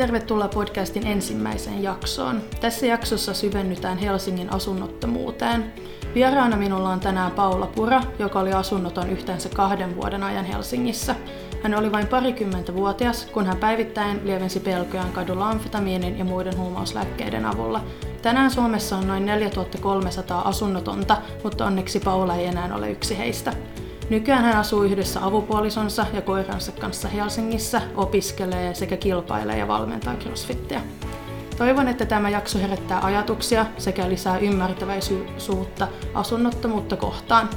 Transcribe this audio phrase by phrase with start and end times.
[0.00, 2.42] Tervetuloa podcastin ensimmäiseen jaksoon.
[2.60, 5.72] Tässä jaksossa syvennytään Helsingin asunnottomuuteen.
[6.14, 11.14] Vieraana minulla on tänään Paula Pura, joka oli asunnoton yhteensä kahden vuoden ajan Helsingissä.
[11.62, 17.46] Hän oli vain parikymmentä vuotias, kun hän päivittäin lievensi pelkoään kadulla amfetamiinin ja muiden huumauslääkkeiden
[17.46, 17.84] avulla.
[18.22, 23.52] Tänään Suomessa on noin 4300 asunnotonta, mutta onneksi Paula ei enää ole yksi heistä.
[24.10, 30.80] Nykyään hän asuu yhdessä avupuolisonsa ja koiransa kanssa Helsingissä, opiskelee sekä kilpailee ja valmentaa crossfittiä.
[31.58, 37.50] Toivon, että tämä jakso herättää ajatuksia sekä lisää ymmärtäväisyyttä asunnottomuutta kohtaan.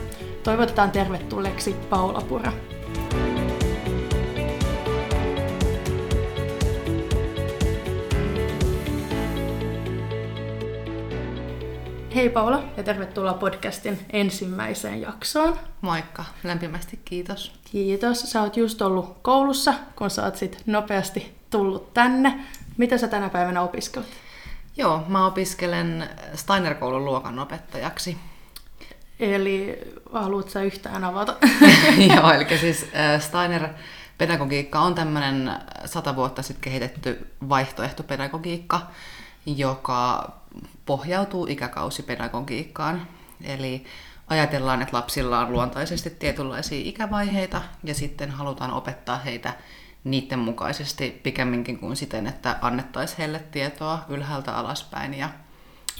[0.43, 2.53] Toivotetaan tervetulleeksi Paula Pura.
[12.23, 15.59] Hei Paula ja tervetuloa podcastin ensimmäiseen jaksoon.
[15.81, 17.51] Moikka, lämpimästi kiitos.
[17.71, 18.19] Kiitos.
[18.19, 22.39] Sä oot just ollut koulussa, kun sä oot sit nopeasti tullut tänne.
[22.77, 24.07] Mitä sä tänä päivänä opiskelet?
[24.77, 28.17] Joo, mä opiskelen Steiner-koulun luokanopettajaksi.
[29.19, 29.79] Eli
[30.13, 31.35] haluat sä yhtään avata?
[32.15, 32.85] Joo, eli siis
[33.19, 33.69] Steiner
[34.17, 35.51] pedagogiikka on tämmöinen
[35.85, 38.81] sata vuotta sitten kehitetty vaihtoehtopedagogiikka,
[39.45, 40.31] joka
[40.85, 43.07] pohjautuu ikäkausipedagogiikkaan.
[43.41, 43.85] Eli
[44.27, 49.53] ajatellaan, että lapsilla on luontaisesti tietynlaisia ikävaiheita ja sitten halutaan opettaa heitä
[50.03, 55.13] niiden mukaisesti pikemminkin kuin siten, että annettaisiin heille tietoa ylhäältä alaspäin.
[55.13, 55.29] Ja,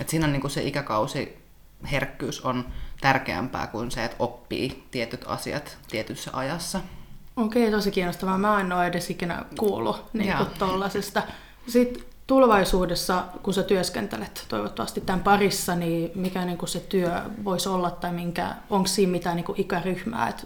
[0.01, 1.43] että siinä on niin kuin se ikäkausi
[1.91, 2.65] herkkyys on
[3.01, 6.81] tärkeämpää kuin se, että oppii tietyt asiat tietyssä ajassa.
[7.35, 8.37] Okei, tosi kiinnostavaa.
[8.37, 11.23] Mä en ole edes ikinä kuullut niin tollasesta.
[11.67, 17.69] Sitten tulevaisuudessa, kun sä työskentelet toivottavasti tämän parissa, niin mikä niin kuin se työ voisi
[17.69, 20.43] olla tai minkä, onko siinä mitään niin kuin ikäryhmää, että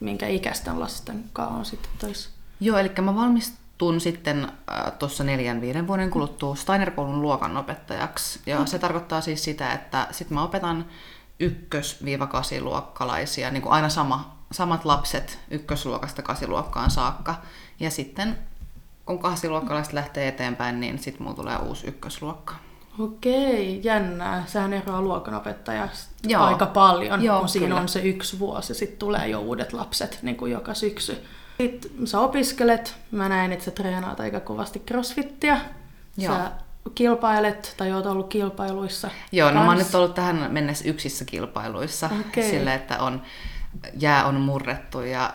[0.00, 2.30] minkä ikäisten lasten kanssa on sitten tois?
[2.60, 4.52] Joo, eli mä valmistun sitten äh,
[4.98, 8.40] tuossa neljän viiden vuoden kuluttua Steiner-koulun luokanopettajaksi.
[8.46, 8.66] Ja mm.
[8.66, 10.86] se tarkoittaa siis sitä, että sit mä opetan
[11.40, 17.34] ykkös-kasiluokkalaisia, niin kuin aina sama, samat lapset ykkösluokasta kasiluokkaan saakka.
[17.80, 18.38] Ja sitten
[19.08, 22.54] kun kasiluokkalaiset lähtee eteenpäin, niin sitten mulla tulee uusi ykkösluokka.
[22.98, 24.44] Okei, jännää.
[24.46, 26.42] Sehän eroaa luokanopettajasta Joo.
[26.42, 27.80] aika paljon, Joo, kun siinä kyllä.
[27.80, 31.24] on se yksi vuosi ja sitten tulee jo uudet lapset niin kuin joka syksy.
[31.58, 35.60] Sitten sä opiskelet, mä näin, että sä treenaat aika kovasti crossfittiä.
[36.16, 36.34] Joo.
[36.34, 36.50] Sä
[36.94, 42.10] kilpailet tai oot ollut kilpailuissa Joo, no mä oon nyt ollut tähän mennessä yksissä kilpailuissa.
[42.28, 42.50] Okay.
[42.50, 43.22] Sille, että on,
[44.00, 45.34] jää on murrettu ja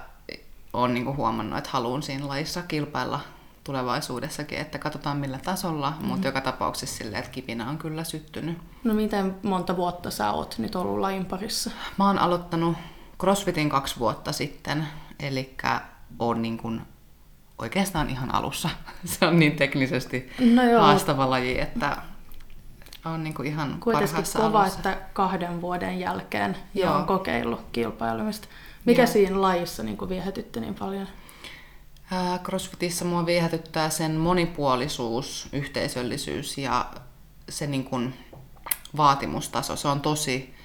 [0.73, 3.19] on niinku huomannut, että haluan siinä lajissa kilpailla
[3.63, 6.07] tulevaisuudessakin, että katsotaan millä tasolla, mm-hmm.
[6.07, 8.57] mutta joka tapauksessa silleen, että kipinä on kyllä syttynyt.
[8.83, 11.71] No miten monta vuotta sä oot nyt ollut lajin parissa?
[11.99, 12.77] Mä oon aloittanut
[13.19, 14.87] CrossFitin kaksi vuotta sitten,
[15.19, 15.55] eli
[16.19, 16.81] on niin kuin
[17.57, 18.69] oikeastaan ihan alussa.
[19.05, 20.81] Se on niin teknisesti no joo.
[20.81, 21.97] haastava laji, että
[23.05, 24.77] on niin kuin ihan Kuitenkin kova, alussa.
[24.77, 26.95] että kahden vuoden jälkeen joo.
[26.95, 28.47] on kokeillut kilpailemista.
[28.85, 29.11] Mikä joo.
[29.11, 31.07] siinä lajissa niin kuin viehätytti niin paljon?
[32.43, 36.85] CrossFitissa mua viehätyttää sen monipuolisuus, yhteisöllisyys ja
[37.49, 38.13] se niin kuin
[38.97, 39.75] vaatimustaso.
[39.75, 40.55] Se on tosi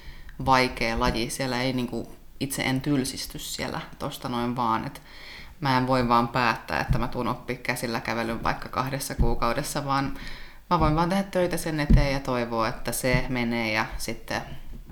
[0.46, 1.30] vaikea laji.
[1.30, 2.06] Siellä ei niin kuin,
[2.40, 4.86] itse en tylsisty siellä tosta noin vaan.
[4.86, 5.02] Et
[5.60, 10.18] mä en voi vaan päättää, että mä tuun oppi käsillä kävelyn vaikka kahdessa kuukaudessa, vaan
[10.70, 14.42] mä voin vaan tehdä töitä sen eteen ja toivoa, että se menee ja sitten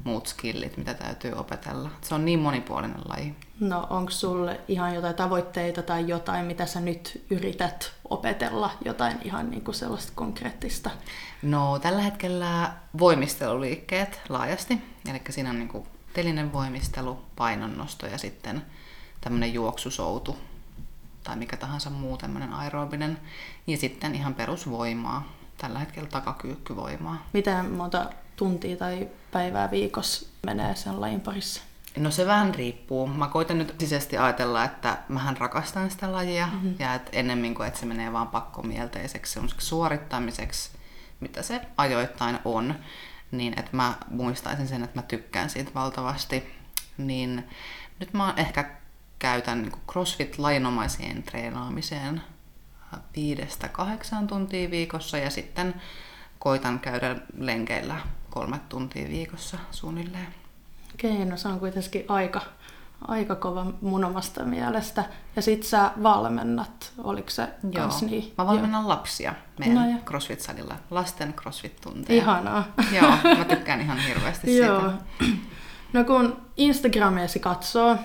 [0.06, 1.90] muut skillit, mitä täytyy opetella.
[2.00, 3.34] Se on niin monipuolinen laji.
[3.60, 9.50] No onko sulle ihan jotain tavoitteita tai jotain, mitä sä nyt yrität opetella, jotain ihan
[9.50, 10.90] niin kuin sellaista konkreettista?
[11.42, 14.78] No tällä hetkellä voimisteluliikkeet laajasti,
[15.10, 18.62] eli siinä on niin kuin telinen voimistelu, painonnosto ja sitten
[19.20, 20.36] tämmöinen juoksusoutu
[21.24, 23.18] tai mikä tahansa muu tämmöinen aerobinen.
[23.66, 27.26] Ja sitten ihan perusvoimaa, tällä hetkellä takakyykkyvoimaa.
[27.32, 31.62] Miten monta tuntia tai päivää viikossa menee sen lajin parissa?
[31.97, 33.06] No se vähän riippuu.
[33.06, 36.74] Mä koitan nyt sisäisesti ajatella, että mähän rakastan sitä lajia mm-hmm.
[36.78, 40.71] ja että ennemmin kuin että se menee vaan pakkomielteiseksi suorittamiseksi,
[41.21, 42.74] mitä se ajoittain on,
[43.30, 46.54] niin että mä muistaisin sen, että mä tykkään siitä valtavasti.
[46.98, 47.48] Niin
[47.98, 48.71] nyt mä ehkä
[49.18, 52.22] käytän niin CrossFit-lajinomaiseen treenaamiseen
[53.16, 55.74] viidestä kahdeksaan tuntia viikossa ja sitten
[56.38, 58.00] koitan käydä lenkeillä
[58.36, 60.27] kolme tuntia viikossa suunnilleen.
[60.94, 62.41] Okei, no se on kuitenkin aika,
[63.09, 65.04] aika kova mun omasta mielestä.
[65.36, 67.72] Ja sit sä valmennat, oliko se Joo.
[67.72, 68.34] kans niin?
[68.38, 68.88] Mä valmennan Joo.
[68.88, 70.74] lapsia meidän no CrossFit-salilla.
[70.91, 72.16] Lasten CrossFit-tunteja.
[72.16, 72.65] Ihanaa.
[72.92, 74.66] Joo, mä tykkään ihan hirveästi siitä.
[74.66, 74.92] Joo.
[75.92, 77.97] No kun Instagramiasi katsoo,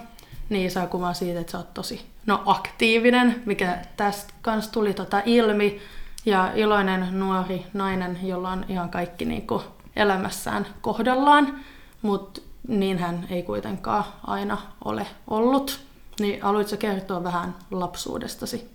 [0.49, 5.21] niin saa kuva siitä, että sä oot tosi no, aktiivinen, mikä tästä kanssa tuli tota
[5.25, 5.81] ilmi.
[6.25, 9.63] Ja iloinen nuori nainen, jolla on ihan kaikki niin kuin
[9.95, 11.59] elämässään kohdallaan,
[12.01, 15.81] mutta niin hän ei kuitenkaan aina ole ollut.
[16.19, 18.69] Niin haluaitko kertoa vähän lapsuudestasi?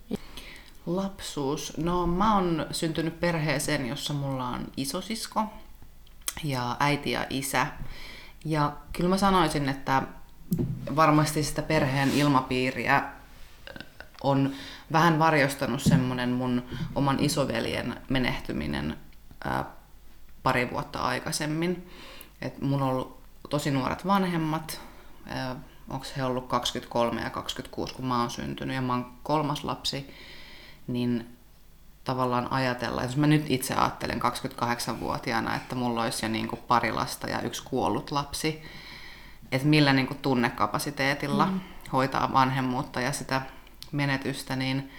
[0.87, 1.73] Lapsuus.
[1.77, 5.45] No mä oon syntynyt perheeseen, jossa mulla on isosisko
[6.45, 7.67] ja äiti ja isä.
[8.45, 10.03] Ja kyllä mä sanoisin, että
[10.97, 13.03] varmasti sitä perheen ilmapiiriä
[14.23, 14.53] on
[14.93, 16.63] vähän varjostanut semmoinen mun
[16.95, 18.97] oman isoveljen menehtyminen
[20.46, 21.90] pari vuotta aikaisemmin.
[22.40, 23.20] Et mun on ollut
[23.50, 24.81] tosi nuoret vanhemmat,
[25.88, 30.14] onko he ollut 23 ja 26, kun mä oon syntynyt ja mä oon kolmas lapsi,
[30.87, 31.37] niin
[32.04, 36.93] tavallaan ajatella, jos mä nyt itse ajattelen 28-vuotiaana, että mulla olisi jo niin kuin pari
[36.93, 38.62] lasta ja yksi kuollut lapsi,
[39.52, 41.60] että millä niin kuin tunnekapasiteetilla mm.
[41.93, 43.43] hoitaa vanhemmuutta ja sitä
[43.93, 44.90] menetystä, niin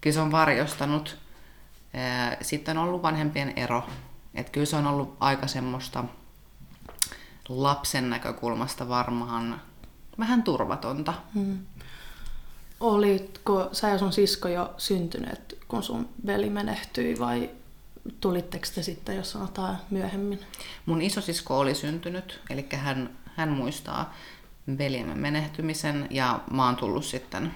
[0.00, 1.18] kyllä se on varjostanut.
[2.40, 3.86] Sitten on ollut vanhempien ero.
[4.34, 6.04] Että kyllä se on ollut aika semmoista
[7.48, 9.62] lapsen näkökulmasta varmaan
[10.18, 11.14] vähän turvatonta.
[11.34, 11.58] Hmm.
[12.80, 17.50] Olitko sä ja sun sisko jo syntyneet, kun sun veli menehtyi vai
[18.20, 20.40] tulitteko te sitten, jos sanotaan myöhemmin?
[20.86, 24.14] Mun isosisko oli syntynyt, eli hän, hän muistaa
[24.78, 27.54] veljemme menehtymisen ja mä oon tullut sitten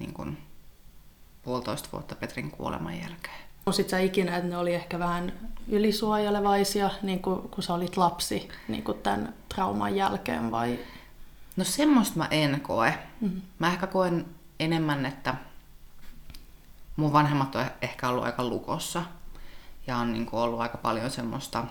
[0.00, 0.38] niin kuin,
[1.42, 3.45] puolitoista vuotta Petrin kuoleman jälkeen.
[3.66, 5.32] Muistit sä ikinä, että ne oli ehkä vähän
[5.68, 10.78] ylisuojelevaisia, niin kuin, kun sä olit lapsi niin kuin tämän trauman jälkeen vai?
[11.56, 12.98] No semmoista mä en koe.
[13.20, 13.42] Mm-hmm.
[13.58, 14.26] Mä ehkä koen
[14.60, 15.34] enemmän, että
[16.96, 19.02] mun vanhemmat on ehkä ollut aika lukossa
[19.86, 21.64] ja on niin kuin ollut aika paljon semmoista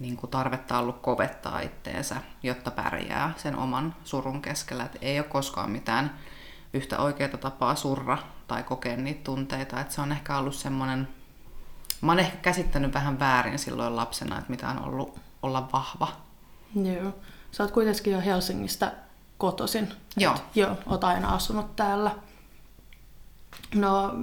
[0.00, 4.84] niin kuin tarvetta ollut kovettaa itteensä, jotta pärjää sen oman surun keskellä.
[4.84, 6.18] Et ei ole koskaan mitään
[6.72, 9.80] yhtä oikeaa tapaa surra tai kokea niitä tunteita.
[9.80, 11.08] Et se on ehkä ollut semmoinen,
[12.00, 16.08] mä oon ehkä käsittänyt vähän väärin silloin lapsena, että mitä on ollut olla vahva.
[16.74, 17.14] Joo.
[17.50, 18.92] Sä oot kuitenkin jo Helsingistä
[19.38, 19.92] kotoisin.
[20.16, 20.34] Joo.
[20.34, 22.10] Et, joo, oot aina asunut täällä.
[23.74, 24.14] No,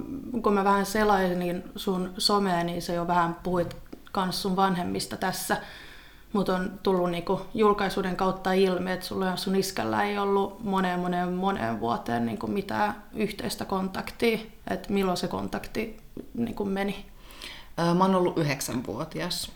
[0.42, 3.76] kun mä vähän selailin niin sun somea, niin se jo vähän puhuit
[4.12, 5.56] kans sun vanhemmista tässä
[6.34, 11.00] mutta on tullut niinku julkaisuuden kautta ilmi, että sulla ja sun iskällä ei ollut moneen
[11.00, 14.38] moneen moneen vuoteen niinku mitään yhteistä kontaktia,
[14.70, 16.00] että milloin se kontakti
[16.34, 17.06] niinku meni?
[17.94, 19.52] Mä oon ollut yhdeksänvuotias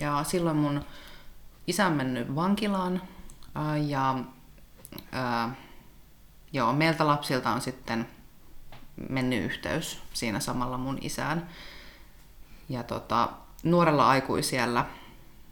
[0.00, 0.84] ja silloin mun
[1.66, 3.02] isä on mennyt vankilaan
[3.86, 4.18] ja
[5.12, 5.54] ää,
[6.52, 8.06] joo, meiltä lapsilta on sitten
[9.08, 11.48] mennyt yhteys siinä samalla mun isään.
[12.68, 13.28] Ja tota,
[13.62, 14.84] nuorella aikuisiellä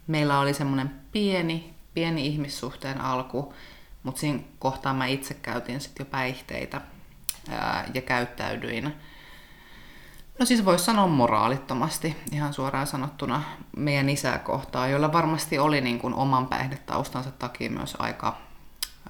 [0.09, 3.55] meillä oli semmoinen pieni, pieni ihmissuhteen alku,
[4.03, 6.81] mutta siinä kohtaa mä itse käytin sitten jo päihteitä
[7.51, 8.95] ää, ja käyttäydyin
[10.39, 13.43] No siis voisi sanoa moraalittomasti, ihan suoraan sanottuna,
[13.77, 18.39] meidän isää kohtaa, jolla varmasti oli niin kuin oman päihdetaustansa takia myös aika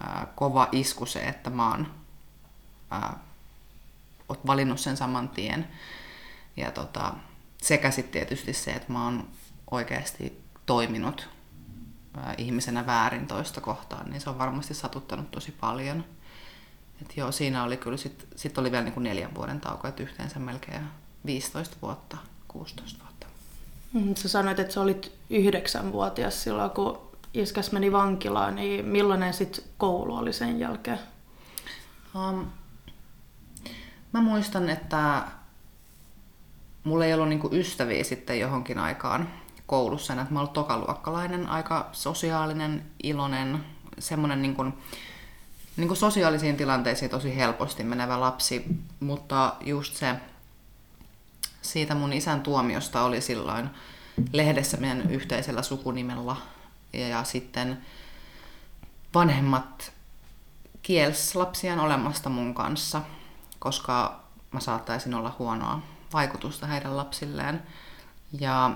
[0.00, 1.94] ää, kova isku se, että mä oon
[2.90, 3.16] ää,
[4.46, 5.68] valinnut sen saman tien.
[6.56, 7.14] Ja tota,
[7.62, 9.28] sekä sitten tietysti se, että mä oon
[9.70, 11.28] oikeasti toiminut
[12.38, 16.04] ihmisenä väärin toista kohtaan, niin se on varmasti satuttanut tosi paljon.
[17.02, 20.02] Et joo, siinä oli kyllä, sitten sit oli vielä niin kuin neljän vuoden tauko, että
[20.02, 20.82] yhteensä melkein
[21.26, 22.16] 15 vuotta,
[22.48, 23.26] 16 vuotta.
[23.92, 29.64] Mm, sä sanoit, että sä olit yhdeksänvuotias silloin, kun iskäs meni vankilaan, niin millainen sitten
[29.78, 30.98] koulu oli sen jälkeen?
[32.14, 32.46] Um,
[34.12, 35.22] mä muistan, että
[36.84, 39.28] mulla ei ollut niinku ystäviä sitten johonkin aikaan
[39.68, 43.64] koulussa, että mä ollut tokaluokkalainen, aika sosiaalinen, iloinen,
[43.98, 44.72] semmoinen niin kuin,
[45.76, 48.64] niin kuin sosiaalisiin tilanteisiin tosi helposti menevä lapsi,
[49.00, 50.14] mutta just se
[51.62, 53.70] siitä mun isän tuomiosta oli silloin
[54.32, 56.36] lehdessä meidän yhteisellä sukunimella
[56.92, 57.78] ja, ja sitten
[59.14, 59.92] vanhemmat
[60.82, 63.02] kiels lapsiaan olemasta mun kanssa,
[63.58, 64.20] koska
[64.52, 65.82] mä saattaisin olla huonoa
[66.12, 67.62] vaikutusta heidän lapsilleen.
[68.40, 68.70] Ja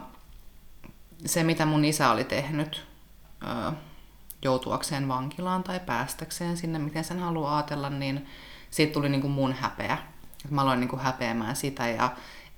[1.27, 2.87] se, mitä mun isä oli tehnyt
[4.43, 8.27] joutuakseen vankilaan tai päästäkseen sinne, miten sen haluaa ajatella, niin
[8.71, 9.99] siitä tuli niin kuin mun häpeä.
[10.51, 12.11] Mä aloin niin kuin häpeämään sitä ja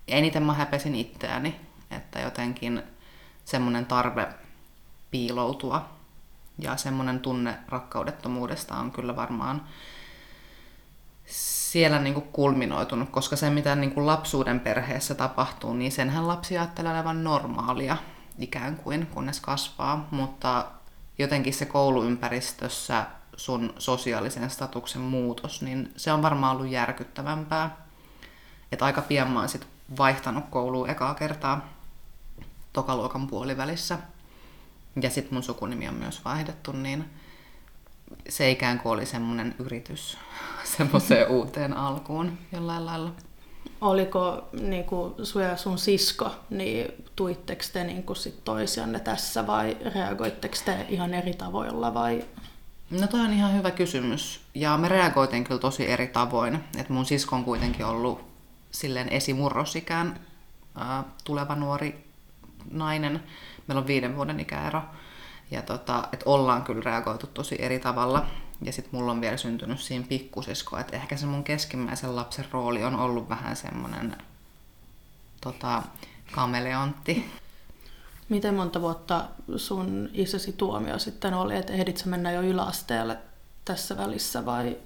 [0.08, 2.82] eniten mä häpesin itseäni, että jotenkin
[3.44, 4.28] semmoinen tarve
[5.10, 5.88] piiloutua
[6.58, 9.64] ja semmoinen tunne rakkaudettomuudesta on kyllä varmaan
[11.26, 16.58] siellä niin kuin kulminoitunut, koska se mitä niin kuin lapsuuden perheessä tapahtuu, niin senhän lapsi
[16.58, 17.96] ajattelee olevan normaalia
[18.38, 20.66] ikään kuin, kunnes kasvaa, mutta
[21.18, 27.76] jotenkin se kouluympäristössä sun sosiaalisen statuksen muutos, niin se on varmaan ollut järkyttävämpää.
[28.72, 29.66] Että aika pian mä oon sit
[29.98, 31.68] vaihtanut kouluun ekaa kertaa
[32.72, 33.98] tokaluokan puolivälissä.
[35.02, 37.04] Ja sitten mun sukunimi on myös vaihdettu, niin
[38.28, 40.18] se ikään kuin oli semmoinen yritys
[40.76, 43.12] semmoiseen uuteen alkuun jollain lailla.
[43.84, 49.46] Oliko niin kuin, sun ja sun sisko, niin tuitteko te niin kuin, sit toisianne tässä
[49.46, 52.24] vai reagoitteko te ihan eri tavoilla vai
[52.90, 54.40] No toi on ihan hyvä kysymys.
[54.54, 56.64] Ja me reagoitiin kyllä tosi eri tavoin.
[56.78, 58.20] Et mun sisko on kuitenkin ollut
[58.70, 60.20] silleen esimurrosikään
[60.74, 62.04] ää, tuleva nuori
[62.70, 63.22] nainen.
[63.66, 64.82] Meillä on viiden vuoden ikäero.
[65.50, 68.26] Ja tota, et ollaan kyllä reagoitu tosi eri tavalla.
[68.62, 72.84] Ja sitten mulla on vielä syntynyt siinä pikkusisko, että ehkä se mun keskimmäisen lapsen rooli
[72.84, 74.16] on ollut vähän semmoinen
[75.40, 75.82] tota,
[76.32, 77.30] kameleontti.
[78.28, 79.24] Miten monta vuotta
[79.56, 83.18] sun isäsi tuomio sitten oli, että ehdit sä mennä jo yläasteelle
[83.64, 84.76] tässä välissä vai?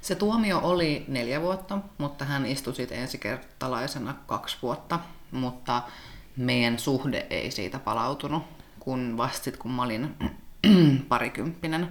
[0.00, 5.82] Se tuomio oli neljä vuotta, mutta hän istui sitten ensikertalaisena kaksi vuotta, mutta
[6.36, 8.42] meidän suhde ei siitä palautunut,
[8.80, 10.14] kun vastit kun mä olin
[11.08, 11.88] parikymppinen,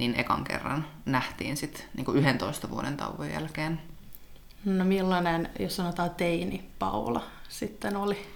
[0.00, 3.82] niin ekan kerran nähtiin sitten niin 11 vuoden tauon jälkeen.
[4.64, 8.26] No millainen, jos sanotaan teini Paula sitten oli?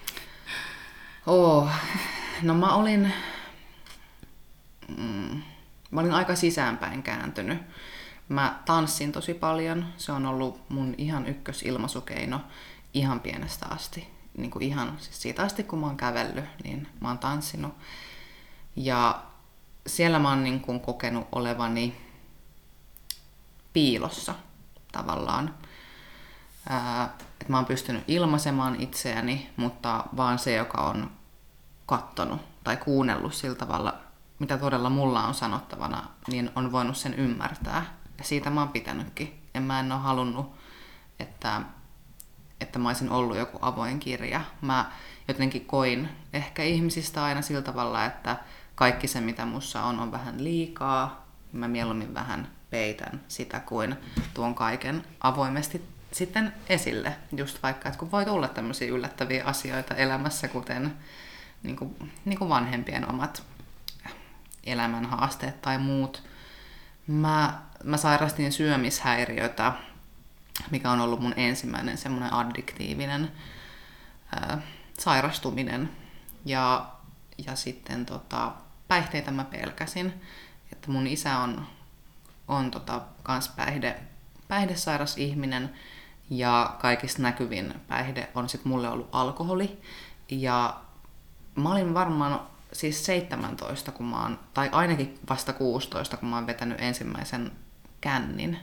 [1.26, 1.68] Oh,
[2.42, 3.12] no mä olin,
[4.88, 5.42] mm,
[5.90, 7.58] mä olin aika sisäänpäin kääntynyt.
[8.28, 9.86] Mä tanssin tosi paljon.
[9.96, 12.40] Se on ollut mun ihan ykkösilmaisukeino
[12.94, 14.08] ihan pienestä asti.
[14.36, 17.74] Niin kuin ihan, siis siitä asti kun mä oon kävellyt, niin mä oon tanssinut.
[18.76, 19.22] Ja
[19.86, 21.96] siellä mä oon niin kuin kokenut olevani
[23.72, 24.34] piilossa
[24.92, 25.54] tavallaan.
[26.68, 31.10] Ää, että mä oon pystynyt ilmaisemaan itseäni, mutta vaan se, joka on
[31.86, 33.94] kattonut tai kuunnellut sillä tavalla,
[34.38, 37.86] mitä todella mulla on sanottavana, niin on voinut sen ymmärtää.
[38.18, 39.42] Ja siitä mä oon pitänytkin.
[39.54, 40.54] Ja mä en ole halunnut,
[41.18, 41.62] että,
[42.60, 44.40] että mä olisin ollut joku avoin kirja.
[44.60, 44.90] Mä
[45.28, 48.36] jotenkin koin ehkä ihmisistä aina sillä tavalla, että
[48.74, 51.26] kaikki se, mitä mussa on, on vähän liikaa.
[51.52, 53.96] Mä mieluummin vähän peitän sitä kuin
[54.34, 57.16] tuon kaiken avoimesti sitten esille.
[57.36, 60.94] Just vaikka, että kun voi tulla tämmöisiä yllättäviä asioita elämässä, kuten
[61.62, 63.42] niin kuin, niin kuin vanhempien omat
[64.64, 66.22] elämän haasteet tai muut.
[67.06, 69.72] Mä, mä sairastin syömishäiriötä,
[70.70, 73.32] mikä on ollut mun ensimmäinen semmoinen addiktiivinen
[74.36, 74.62] ää,
[74.98, 75.90] sairastuminen.
[76.44, 76.86] Ja,
[77.46, 78.52] ja sitten tota,
[78.88, 80.20] päihteitä mä pelkäsin.
[80.72, 81.66] Että mun isä on,
[82.48, 84.00] on tota, kans päihde,
[84.48, 85.74] päihdesairas ihminen
[86.30, 89.80] ja kaikista näkyvin päihde on sitten mulle ollut alkoholi.
[90.30, 90.80] Ja
[91.54, 92.40] mä olin varmaan
[92.72, 97.52] siis 17, kun mä oon, tai ainakin vasta 16, kun mä oon vetänyt ensimmäisen
[98.00, 98.58] kännin.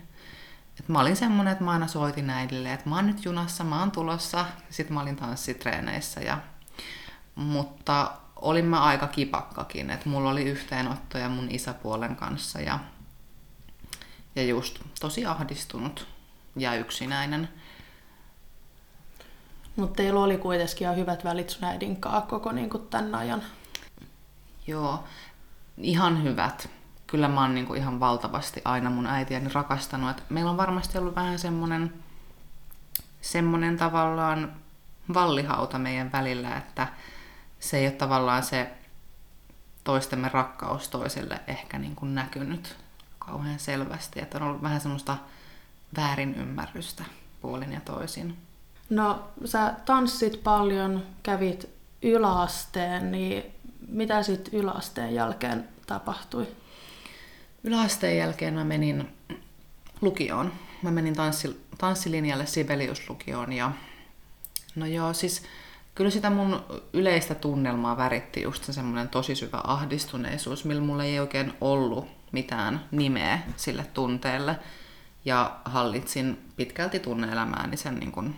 [0.80, 3.80] Et mä olin semmonen, että mä aina soitin äidille, että mä oon nyt junassa, mä
[3.80, 4.46] oon tulossa.
[4.70, 6.22] Sitten mä olin tanssitreeneissä.
[6.22, 6.38] Ja...
[7.36, 12.80] Mutta olin mä aika kipakkakin, että mulla oli yhteenottoja mun isäpuolen kanssa ja,
[14.36, 16.08] ja just tosi ahdistunut
[16.56, 17.50] ja yksinäinen.
[19.76, 23.44] Mutta teillä oli kuitenkin ihan hyvät välit sun äidin kanssa koko niin kuin tämän ajan.
[24.68, 25.04] Joo,
[25.78, 26.70] ihan hyvät.
[27.08, 30.10] Kyllä mä oon niin kuin ihan valtavasti aina mun äitiäni rakastanut.
[30.10, 31.94] Et meillä on varmasti ollut vähän semmonen,
[33.22, 34.54] semmonen tavallaan
[35.14, 36.88] vallihauta meidän välillä, että
[37.62, 38.72] se ei ole tavallaan se
[39.84, 42.76] toistemme rakkaus toiselle ehkä niin kuin näkynyt
[43.20, 44.22] kauhean selvästi.
[44.22, 45.18] Että on ollut vähän semmoista
[45.98, 47.04] väärinymmärrystä
[47.42, 48.38] puolin ja toisin.
[48.90, 51.70] No, sä tanssit paljon, kävit
[52.02, 53.44] yläasteen, niin
[53.88, 56.48] mitä sitten yläasteen jälkeen tapahtui?
[57.64, 59.08] Yläasteen jälkeen mä menin
[60.02, 60.54] lukioon.
[60.82, 63.72] Mä menin tanssi, tanssilinjalle Sibelius-lukioon ja
[64.76, 65.44] no joo, siis
[65.96, 71.20] kyllä sitä mun yleistä tunnelmaa väritti just se semmoinen tosi syvä ahdistuneisuus, millä mulla ei
[71.20, 74.60] oikein ollut mitään nimeä sille tunteelle.
[75.26, 78.36] Ja hallitsin pitkälti tunneelämääni sen niin kuin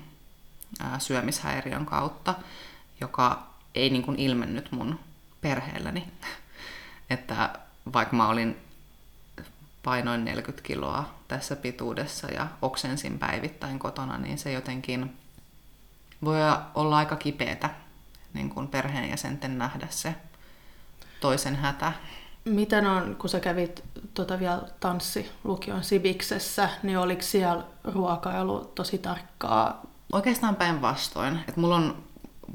[0.79, 2.35] ää, syömishäiriön kautta,
[3.01, 4.99] joka ei niin kuin ilmennyt mun
[5.41, 6.07] perheelläni.
[7.09, 7.59] että
[7.93, 8.57] vaikka mä olin
[9.83, 15.17] painoin 40 kiloa tässä pituudessa ja oksensin päivittäin kotona, niin se jotenkin
[16.25, 16.37] voi
[16.75, 17.69] olla aika kipeätä
[18.33, 20.15] niin kuin perheenjäsenten nähdä se
[21.19, 21.93] toisen hätä.
[22.45, 29.81] Miten on, kun sä kävit tota vielä tanssilukion Sibiksessä, niin oliko siellä ruokailu tosi tarkkaa
[30.13, 31.39] Oikeastaan päinvastoin.
[31.47, 32.03] Että mulla on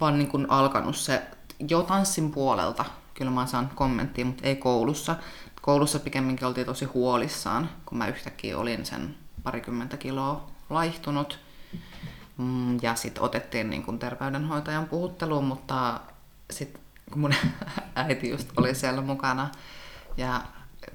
[0.00, 1.22] vaan niin kuin alkanut se
[1.68, 2.84] jo tanssin puolelta.
[3.14, 5.16] Kyllä mä saan kommenttia, mutta ei koulussa.
[5.62, 11.38] Koulussa pikemminkin oltiin tosi huolissaan, kun mä yhtäkkiä olin sen parikymmentä kiloa laihtunut.
[12.38, 16.00] Mm, ja sitten otettiin niin kuin terveydenhoitajan puhutteluun, mutta
[16.50, 17.35] sitten kun mun
[17.95, 19.49] äiti just oli siellä mukana
[20.16, 20.42] ja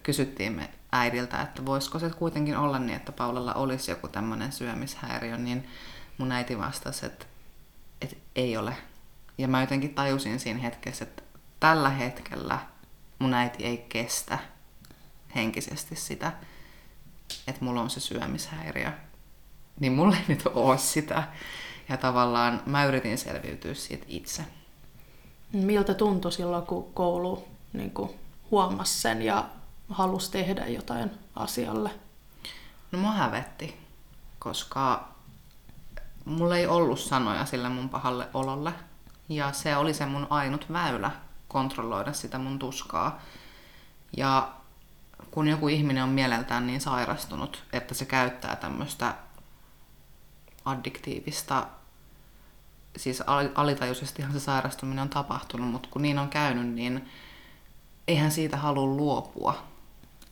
[0.04, 5.38] kysyttiin me äidiltä, että voisiko se kuitenkin olla niin, että Paulalla olisi joku tämmöinen syömishäiriö,
[5.38, 5.68] niin
[6.18, 7.26] mun äiti vastasi, että,
[8.02, 8.78] että ei ole.
[9.38, 11.24] Ja mä jotenkin tajusin siinä hetkessä, että
[11.60, 12.60] tällä hetkellä
[13.20, 14.40] mun äiti ei kestä
[15.36, 16.32] henkisesti sitä,
[17.48, 18.92] että mulla on se syömishäiriö.
[19.80, 21.24] Niin mulla ei nyt ole sitä.
[21.89, 24.46] Ja tavallaan mä yritin selviytyä siitä itse.
[25.53, 28.10] Miltä tuntui silloin, kun koulu niin kuin
[28.51, 29.46] huomasi sen ja
[29.89, 31.92] halusi tehdä jotain asialle?
[32.92, 33.77] No mua hävetti,
[34.39, 35.08] koska
[36.25, 38.74] mulla ei ollut sanoja sille mun pahalle ololle.
[39.30, 41.12] Ja se oli se mun ainut väylä
[41.48, 43.22] kontrolloida sitä mun tuskaa.
[44.18, 44.51] Ja
[45.32, 49.13] kun joku ihminen on mieleltään niin sairastunut, että se käyttää tämmöistä
[50.65, 51.67] addiktiivista,
[52.98, 53.24] siis
[53.55, 57.10] alitajuisestihan se sairastuminen on tapahtunut, mutta kun niin on käynyt, niin
[58.08, 59.63] eihän siitä halua luopua.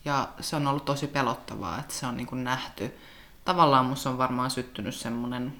[0.05, 2.97] Ja se on ollut tosi pelottavaa, että se on niin kuin nähty.
[3.45, 5.53] Tavallaan musta on varmaan syttynyt semmoinen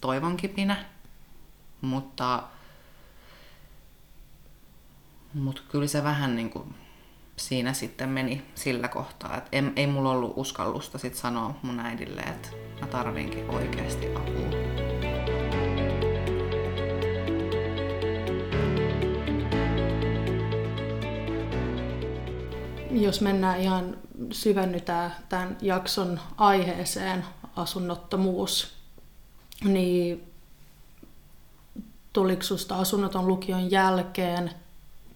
[0.00, 0.84] toivonkipinä,
[1.80, 2.42] mutta,
[5.34, 6.74] mutta kyllä se vähän niin kuin
[7.36, 12.20] siinä sitten meni sillä kohtaa, että ei, ei mulla ollut uskallusta sit sanoa mun äidille,
[12.20, 12.48] että
[12.82, 14.52] mä tarvinkin oikeasti apua.
[22.90, 23.96] Jos mennään ihan
[24.30, 27.24] syvennytään tämän jakson aiheeseen,
[27.56, 28.74] asunnottomuus,
[29.64, 30.32] niin
[32.12, 34.50] tuliko susta asunnoton lukion jälkeen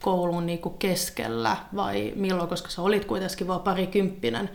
[0.00, 4.50] koulun niin kuin keskellä vai milloin, koska sä olit kuitenkin vain parikymppinen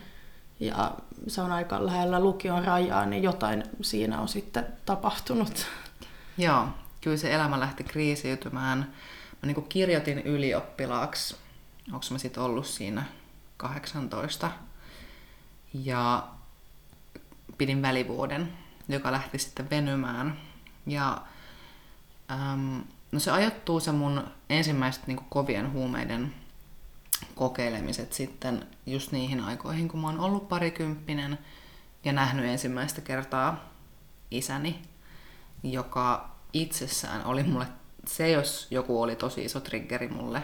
[0.60, 0.92] ja
[1.28, 5.68] se on aika lähellä lukion rajaa, niin jotain siinä on sitten tapahtunut.
[6.38, 6.68] Joo,
[7.02, 8.80] kyllä se elämä lähti kriisiytymään.
[9.42, 11.36] Mä niin kirjoitin ylioppilaaksi,
[11.88, 13.04] onko mä sitten ollut siinä
[13.58, 14.52] 18,
[15.74, 16.28] ja
[17.58, 18.54] pidin välivuoden,
[18.88, 20.40] joka lähti sitten venymään.
[20.86, 21.22] Ja
[22.32, 26.34] äm, No se ajoittuu se mun ensimmäiset niin kovien huumeiden
[27.42, 31.40] kokeilemiset sitten just niihin aikoihin, kun mä oon ollut parikymppinen
[32.04, 33.70] ja nähnyt ensimmäistä kertaa
[34.32, 34.82] isäni,
[35.64, 37.68] joka itsessään oli mulle,
[38.08, 40.44] se jos joku oli tosi iso triggeri mulle,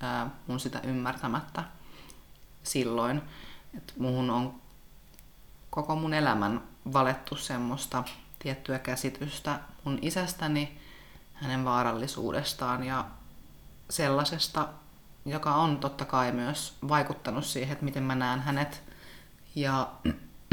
[0.00, 1.64] ää, mun sitä ymmärtämättä
[2.62, 3.22] silloin,
[3.76, 4.54] että muhun on
[5.70, 8.04] koko mun elämän valettu semmoista
[8.38, 10.78] tiettyä käsitystä mun isästäni,
[11.34, 13.04] hänen vaarallisuudestaan ja
[13.90, 14.68] sellaisesta,
[15.26, 18.82] joka on totta kai myös vaikuttanut siihen, että miten mä näen hänet.
[19.54, 19.92] Ja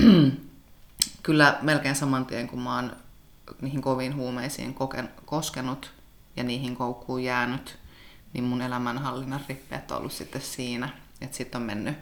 [1.24, 2.96] kyllä melkein saman tien, kun mä oon
[3.62, 5.94] niihin koviin huumeisiin koken, koskenut
[6.36, 7.78] ja niihin koukkuun jäänyt,
[8.34, 10.90] niin mun elämänhallinnan rippeet on ollut sitten siinä.
[11.22, 11.98] Että sitten on mennyt,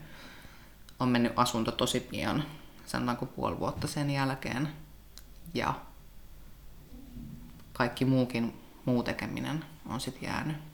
[1.00, 2.44] on mennyt asunto tosi pian,
[2.86, 4.70] sanotaanko puoli vuotta sen jälkeen.
[5.54, 5.74] Ja
[7.74, 10.71] kaikki muukin muu tekeminen on sitten jäänyt.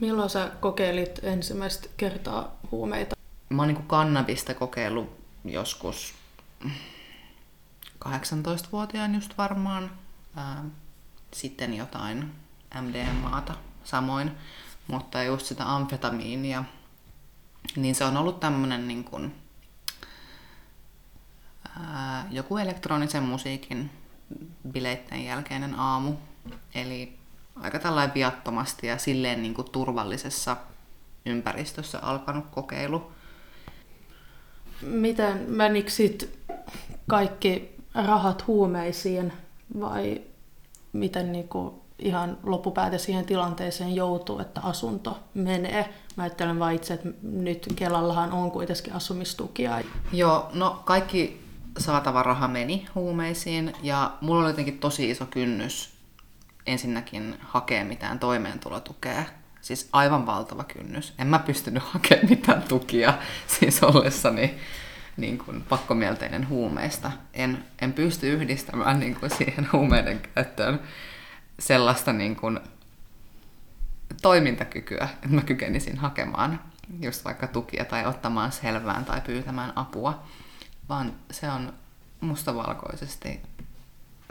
[0.00, 3.16] Milloin sä kokeilit ensimmäistä kertaa huumeita?
[3.48, 6.14] Mä oon niin kannabista kokeillut joskus
[8.04, 9.90] 18-vuotiaan just varmaan.
[10.36, 10.64] Ää,
[11.32, 12.32] sitten jotain
[12.80, 14.30] MDMAta samoin,
[14.86, 16.64] mutta just sitä amfetamiinia.
[17.76, 19.34] Niin se on ollut tämmönen niin kuin,
[21.80, 23.90] ää, joku elektronisen musiikin
[24.72, 26.14] bileitten jälkeinen aamu,
[26.74, 27.18] Eli
[27.56, 30.56] aika tällainen viattomasti ja silleen niin kuin turvallisessa
[31.26, 33.12] ympäristössä alkanut kokeilu.
[34.82, 36.38] Miten menikö sit
[37.08, 39.32] kaikki rahat huumeisiin
[39.80, 40.20] vai
[40.92, 45.94] miten niin kuin ihan loppupäätä siihen tilanteeseen joutuu, että asunto menee?
[46.16, 49.80] Mä ajattelen vaan itse, että nyt Kelallahan on kuitenkin asumistukia.
[50.12, 51.42] Joo, no kaikki
[51.78, 55.92] saatava raha meni huumeisiin ja mulla oli jotenkin tosi iso kynnys
[56.66, 59.24] ensinnäkin hakea mitään toimeentulotukea.
[59.60, 61.14] Siis aivan valtava kynnys.
[61.18, 63.14] En mä pystynyt hakemaan mitään tukia
[63.58, 64.58] siis ollessani
[65.16, 67.12] niin kuin pakkomielteinen huumeista.
[67.34, 70.80] En, en pysty yhdistämään niin kuin siihen huumeiden käyttöön
[71.58, 72.60] sellaista niin kuin
[74.22, 76.60] toimintakykyä, että mä kykenisin hakemaan
[77.00, 80.22] just vaikka tukia tai ottamaan selvään tai pyytämään apua,
[80.88, 81.72] vaan se on
[82.20, 83.40] mustavalkoisesti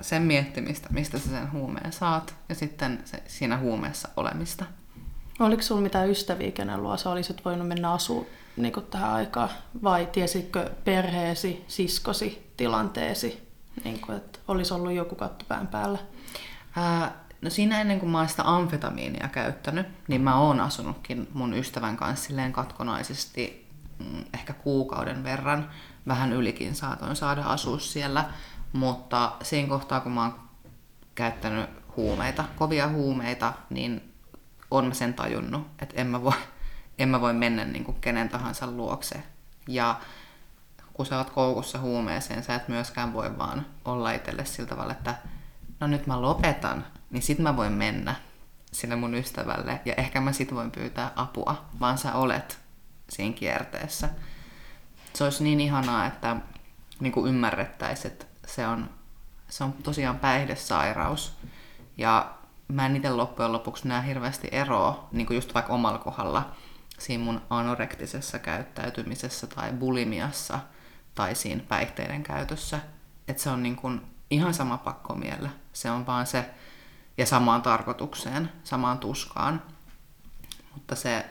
[0.01, 4.65] sen miettimistä, mistä sä sen huumeen saat, ja sitten se, siinä huumeessa olemista.
[5.39, 8.25] Oliko sulla mitään ystäviä, kenen luo sä olisit voinut mennä asuun
[8.57, 9.49] niin tähän aikaan,
[9.83, 13.47] vai tiesitkö perheesi, siskosi, tilanteesi
[13.83, 15.99] Niin kuin, että olisi ollut joku katto pään päällä.
[16.75, 17.11] Ää,
[17.41, 21.97] no siinä ennen kuin mä oon sitä amfetamiinia käyttänyt, niin mä oon asunutkin mun ystävän
[21.97, 23.67] kanssa silleen katkonaisesti
[23.99, 25.69] mm, ehkä kuukauden verran.
[26.07, 28.25] Vähän ylikin saatoin saada asua siellä.
[28.73, 30.39] Mutta siinä kohtaa, kun mä oon
[31.15, 34.13] käyttänyt huumeita, kovia huumeita, niin
[34.71, 36.33] on mä sen tajunnut, että en mä voi,
[36.99, 39.23] en mä voi mennä niin kuin kenen tahansa luokse.
[39.67, 39.99] Ja
[40.93, 45.15] kun sä oot koukussa huumeeseen, sä et myöskään voi vaan olla itselle sillä tavalla, että
[45.79, 48.15] no nyt mä lopetan, niin sit mä voin mennä
[48.71, 52.59] sinne mun ystävälle ja ehkä mä sit voin pyytää apua, vaan sä olet
[53.09, 54.09] siinä kierteessä.
[55.13, 56.35] Se olisi niin ihanaa, että
[56.99, 58.89] niin kuin ymmärrettäisiin, että se on,
[59.49, 61.37] se on tosiaan päihdesairaus.
[61.97, 62.33] Ja
[62.67, 66.51] mä en itse loppujen lopuksi näe hirveästi eroa, niin kuin just vaikka omalla kohdalla,
[66.99, 70.59] siinä mun anorektisessa käyttäytymisessä tai bulimiassa
[71.15, 72.79] tai siinä päihteiden käytössä.
[73.27, 75.49] Että se on niin kuin ihan sama pakkomielle.
[75.73, 76.49] Se on vaan se,
[77.17, 79.61] ja samaan tarkoitukseen, samaan tuskaan.
[80.73, 81.25] Mutta se,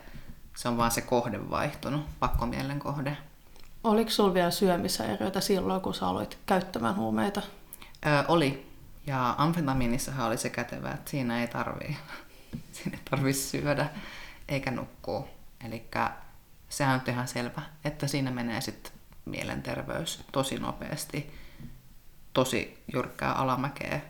[0.56, 3.16] se on vaan se kohde vaihtunut, pakkomielen kohde.
[3.84, 7.42] Oliko sulla vielä syömishäiriöitä silloin, kun sä aloit käyttämään huumeita?
[8.06, 8.70] Öö, oli.
[9.06, 11.96] Ja amfetamiinissahan oli se kätevä, että siinä ei tarvii,
[12.72, 13.90] siinä ei tarvii syödä
[14.48, 15.28] eikä nukkua.
[15.66, 15.84] Eli
[16.68, 18.92] sehän on ihan selvä, että siinä menee sitten
[19.24, 21.34] mielenterveys tosi nopeasti,
[22.32, 24.00] tosi jyrkkää alamäkeä,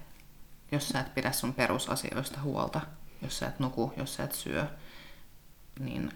[0.72, 2.80] jos sä et pidä sun perusasioista huolta,
[3.22, 4.66] jos sä et nuku, jos sä et syö,
[5.78, 6.12] niin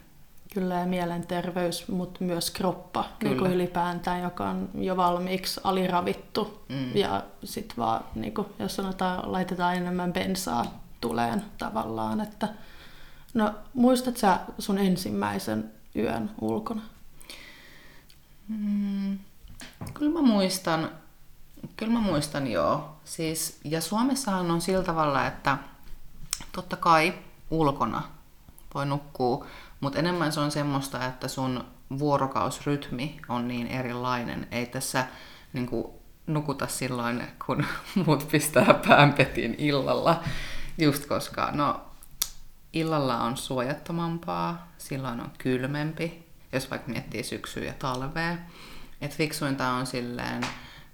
[0.54, 6.64] Kyllä, ja mielenterveys, mutta myös kroppa niin kuin ylipäätään, joka on jo valmiiksi aliravittu.
[6.68, 6.96] Mm.
[6.96, 10.64] Ja sitten vaan, niin kuin, jos sanotaan, laitetaan enemmän bensaa
[11.00, 12.20] tuleen tavallaan.
[12.20, 12.48] Että,
[13.35, 16.83] no, muistat sä sun ensimmäisen yön ulkona?
[18.48, 19.18] Mm,
[19.94, 20.90] kyllä mä muistan,
[21.76, 22.96] kyllä mä muistan joo.
[23.04, 25.59] Siis, ja Suomessahan on sillä tavalla, että
[26.52, 27.14] totta kai
[27.50, 28.02] ulkona
[28.74, 29.46] voi nukkua,
[29.81, 31.65] mutta enemmän se on semmoista, että sun
[31.99, 34.49] vuorokausrytmi on niin erilainen.
[34.51, 35.07] Ei tässä
[35.53, 35.87] niin kuin,
[36.27, 37.65] nukuta silloin, kun
[38.07, 40.23] muut pistää päänpetin illalla.
[40.79, 41.81] Just koska, no,
[42.73, 48.37] illalla on suojattomampaa, silloin on kylmempi, jos vaikka miettii syksyä ja talvea.
[49.01, 50.43] Et fiksuinta on silleen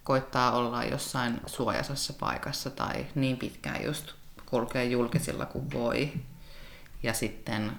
[0.04, 4.12] koittaa olla jossain suojasassa paikassa tai niin pitkään just
[4.46, 6.12] kulkea julkisilla kuin voi.
[7.02, 7.72] Ja sitten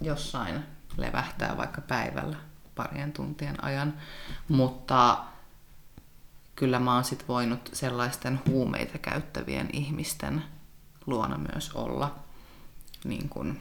[0.00, 0.62] jossain
[0.96, 2.36] levähtää vaikka päivällä
[2.74, 3.94] parien tuntien ajan.
[4.48, 5.24] Mutta
[6.56, 10.44] kyllä mä oon sit voinut sellaisten huumeita käyttävien ihmisten
[11.06, 12.14] luona myös olla.
[13.04, 13.58] Niin kun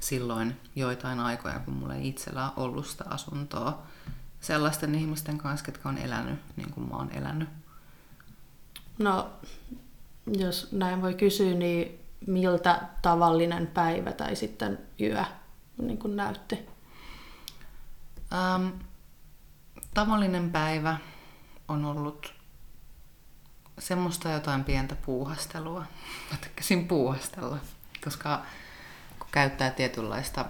[0.00, 3.82] silloin joitain aikoja, kun mulla ei itsellä ollut sitä asuntoa,
[4.40, 7.48] sellaisten ihmisten kanssa, jotka on elänyt niin kuin mä oon elänyt.
[8.98, 9.30] No,
[10.26, 15.24] jos näin voi kysyä, niin miltä tavallinen päivä tai sitten yö
[15.82, 16.58] niin kuin näytti?
[18.32, 18.68] Ähm,
[19.94, 20.96] tavallinen päivä
[21.68, 22.34] on ollut
[23.78, 25.80] semmoista jotain pientä puuhastelua.
[26.30, 27.58] Mä tykkäsin puuhastella,
[28.04, 28.42] koska
[29.18, 30.44] kun käyttää tietynlaista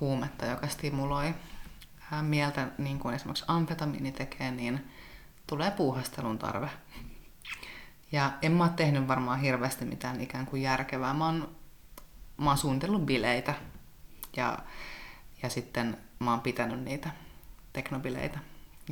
[0.00, 1.34] huumetta, joka stimuloi
[2.22, 4.90] mieltä, niin kuin esimerkiksi amfetamiini tekee, niin
[5.46, 6.70] tulee puuhastelun tarve.
[8.12, 11.14] Ja en mä ole tehnyt varmaan hirveästi mitään ikään kuin järkevää.
[11.14, 11.56] Mä oon,
[12.36, 13.54] mä oon suunnitellut bileitä
[14.36, 14.58] ja,
[15.42, 17.10] ja sitten mä oon pitänyt niitä
[17.72, 18.38] teknobileitä.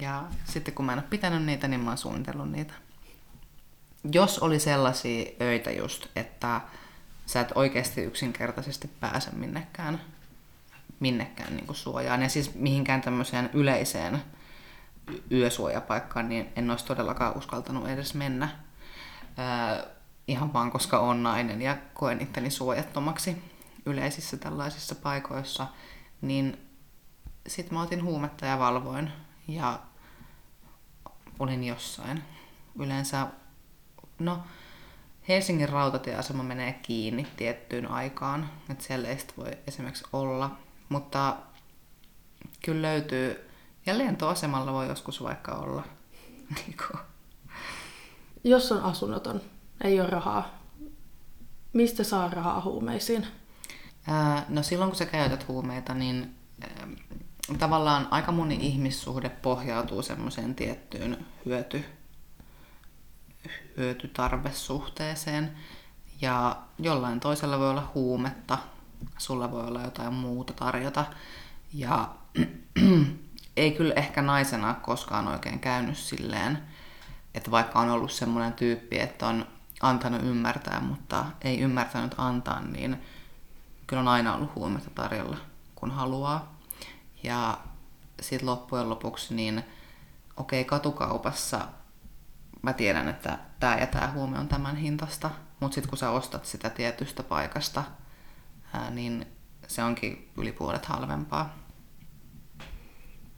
[0.00, 2.74] Ja sitten kun mä en ole pitänyt niitä, niin mä oon suunnitellut niitä.
[4.12, 6.60] Jos oli sellaisia öitä just, että
[7.26, 10.00] sä et oikeasti yksinkertaisesti pääse minnekään,
[11.00, 14.22] minnekään niin kuin suojaan, ja siis mihinkään tämmöiseen yleiseen
[15.32, 18.48] yösuojapaikkaan, niin en olisi todellakaan uskaltanut edes mennä
[20.26, 23.36] Ihan vaan koska on nainen ja koen itteni suojattomaksi
[23.86, 25.66] yleisissä tällaisissa paikoissa,
[26.20, 26.58] niin
[27.46, 29.12] sitten mä otin huumetta ja valvoin
[29.48, 29.78] ja
[31.38, 32.24] olin jossain.
[32.78, 33.26] Yleensä,
[34.18, 34.42] no
[35.28, 40.56] Helsingin rautatieasema menee kiinni tiettyyn aikaan, että siellä ei voi esimerkiksi olla,
[40.88, 41.36] mutta
[42.64, 43.50] kyllä löytyy,
[43.86, 45.84] ja lentoasemalla voi joskus vaikka olla.
[46.54, 46.76] Niin
[48.44, 49.40] jos on asunnoton,
[49.84, 50.58] ei ole rahaa,
[51.72, 53.26] mistä saa rahaa huumeisiin?
[54.06, 56.88] Ää, no silloin kun sä käytät huumeita, niin ää,
[57.58, 61.84] tavallaan aika moni ihmissuhde pohjautuu semmoiseen tiettyyn hyöty,
[63.76, 65.56] hyötytarvesuhteeseen.
[66.20, 68.58] Ja jollain toisella voi olla huumetta,
[69.18, 71.04] sulla voi olla jotain muuta tarjota.
[71.74, 72.08] Ja
[73.56, 76.58] ei kyllä ehkä naisena koskaan oikein käynyt silleen,
[77.34, 79.46] että vaikka on ollut semmoinen tyyppi, että on
[79.80, 83.02] antanut ymmärtää, mutta ei ymmärtänyt antaa, niin
[83.86, 85.36] kyllä on aina ollut huumetta tarjolla,
[85.74, 86.58] kun haluaa.
[87.22, 87.58] Ja
[88.20, 89.64] sitten loppujen lopuksi, niin
[90.36, 91.66] okei, okay, katukaupassa
[92.62, 96.44] mä tiedän, että tämä ja tämä huume on tämän hintasta, mutta sitten kun sä ostat
[96.44, 97.84] sitä tietystä paikasta,
[98.90, 99.26] niin
[99.66, 101.56] se onkin yli puolet halvempaa.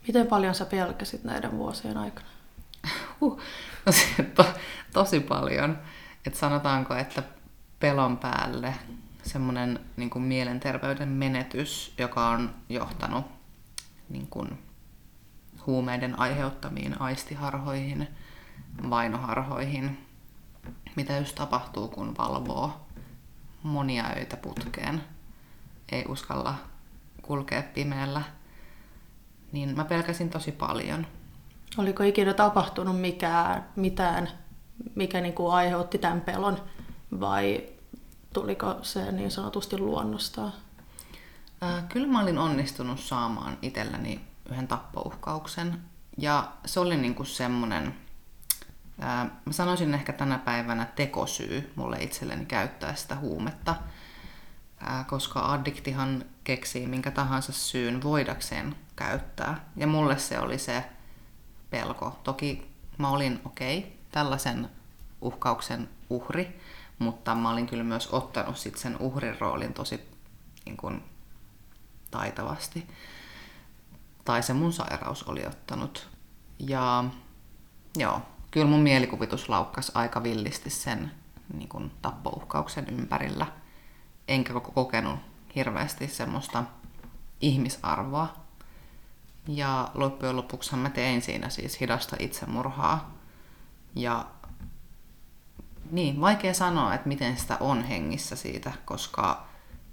[0.07, 2.29] Miten paljon sä pelkäsit näiden vuosien aikana?
[3.21, 3.41] Huh,
[3.87, 3.93] no
[4.35, 4.47] to,
[4.93, 5.79] tosi paljon.
[6.27, 7.23] Et sanotaanko, että
[7.81, 8.75] pelon päälle
[9.23, 13.27] semmoinen niin mielenterveyden menetys, joka on johtanut
[14.09, 14.59] niin kuin,
[15.67, 18.09] huumeiden aiheuttamiin aistiharhoihin,
[18.91, 20.07] vainoharhoihin,
[20.97, 22.87] mitä just tapahtuu, kun valvoo
[23.63, 25.05] monia öitä putkeen,
[25.93, 26.55] ei uskalla
[27.23, 28.23] kulkea pimeällä,
[29.53, 31.07] niin mä pelkäsin tosi paljon.
[31.79, 34.29] Oliko ikinä tapahtunut mikään, mitään,
[34.95, 36.63] mikä niin kuin aiheutti tämän pelon,
[37.21, 37.69] vai
[38.33, 40.53] tuliko se niin sanotusti luonnostaan?
[41.63, 45.83] Äh, kyllä mä olin onnistunut saamaan itselläni yhden tappouhkauksen.
[46.19, 47.95] Ja se oli niinku semmoinen,
[49.01, 53.75] ää, mä sanoisin ehkä tänä päivänä tekosyy mulle itselleni käyttää sitä huumetta,
[54.81, 59.71] ää, koska addiktihan keksii minkä tahansa syyn voidakseen käyttää.
[59.77, 60.85] Ja mulle se oli se
[61.71, 62.19] pelko.
[62.25, 64.71] Toki mä olin okei, okay, tällaisen
[65.21, 66.61] uhkauksen uhri,
[66.99, 70.01] mutta mä olin kyllä myös ottanut sit sen uhrin roolin tosi
[70.65, 71.03] niin kun,
[72.11, 72.87] taitavasti
[74.25, 76.09] tai se mun sairaus oli ottanut.
[76.59, 77.05] Ja
[77.97, 81.11] joo, kyllä mun mielikuvitus laukkas aika villisti sen
[81.55, 83.47] niin kuin tappouhkauksen ympärillä.
[84.29, 85.19] Enkä kokenut
[85.55, 86.65] hirveästi semmoista
[87.41, 88.40] ihmisarvoa.
[89.55, 93.15] Ja loppujen lopuksi mä tein siinä siis hidasta itsemurhaa.
[93.95, 94.27] Ja
[95.91, 99.47] niin, vaikea sanoa, että miten sitä on hengissä siitä, koska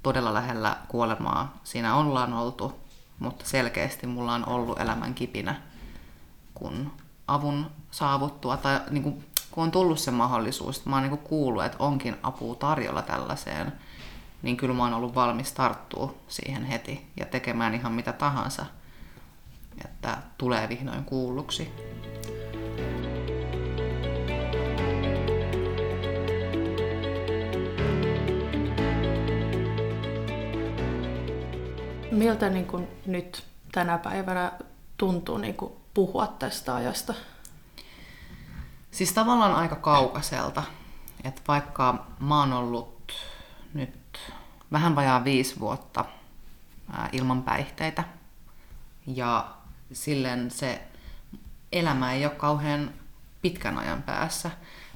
[0.03, 2.87] todella lähellä kuolemaa siinä ollaan oltu
[3.19, 5.61] mutta selkeästi mulla on ollut elämän kipinä,
[6.53, 6.91] kun
[7.27, 11.63] avun saavuttua, tai niin kuin, kun on tullut se mahdollisuus, että mä oon niin kuullut,
[11.63, 13.73] että onkin apua tarjolla tällaiseen,
[14.41, 18.65] niin kyllä mä oon ollut valmis tarttua siihen heti ja tekemään ihan mitä tahansa,
[19.85, 21.71] että tulee vihdoin kuulluksi.
[32.11, 34.51] Miltä niin kuin nyt tänä päivänä
[34.97, 37.13] tuntuu niin kuin puhua tästä ajasta?
[38.91, 40.63] Siis tavallaan aika kaukaiselta.
[41.23, 43.13] Että vaikka mä oon ollut
[43.73, 44.17] nyt
[44.71, 46.05] vähän vajaa viisi vuotta
[47.11, 48.03] ilman päihteitä
[49.07, 49.47] ja
[49.93, 50.81] silleen se
[51.71, 52.93] elämä ei ole kauhean
[53.41, 54.51] pitkän ajan päässä,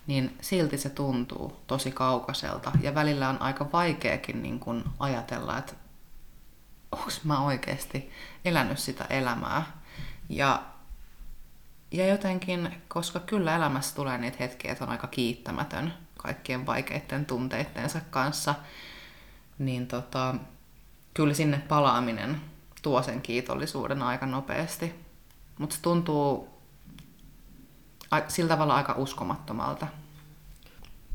[0.08, 2.72] niin silti se tuntuu tosi kaukaiselta.
[2.82, 5.74] Ja välillä on aika vaikeakin niin kun ajatella, että
[6.92, 8.12] onko mä oikeasti
[8.46, 9.64] elänyt sitä elämää.
[10.30, 10.64] Ja,
[11.92, 18.02] ja jotenkin, koska kyllä elämässä tulee niitä hetkiä, että on aika kiittämätön kaikkien vaikeiden tunteittensa
[18.10, 18.56] kanssa,
[19.60, 20.36] niin tota,
[21.14, 22.42] kyllä sinne palaaminen
[22.82, 24.96] tuo sen kiitollisuuden aika nopeasti.
[25.60, 26.50] Mutta se tuntuu
[28.28, 29.88] sillä tavalla aika uskomattomalta.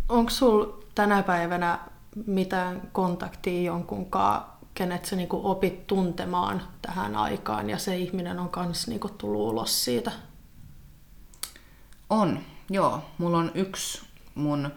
[0.08, 1.78] Onko sul tänä päivänä
[2.26, 8.88] mitään kontaktia jonkunkaan kenet sä niin opit tuntemaan tähän aikaan ja se ihminen on kans
[8.88, 10.12] niin tullut ulos siitä?
[12.10, 13.02] On, joo.
[13.18, 14.02] Mulla on yksi
[14.34, 14.70] mun...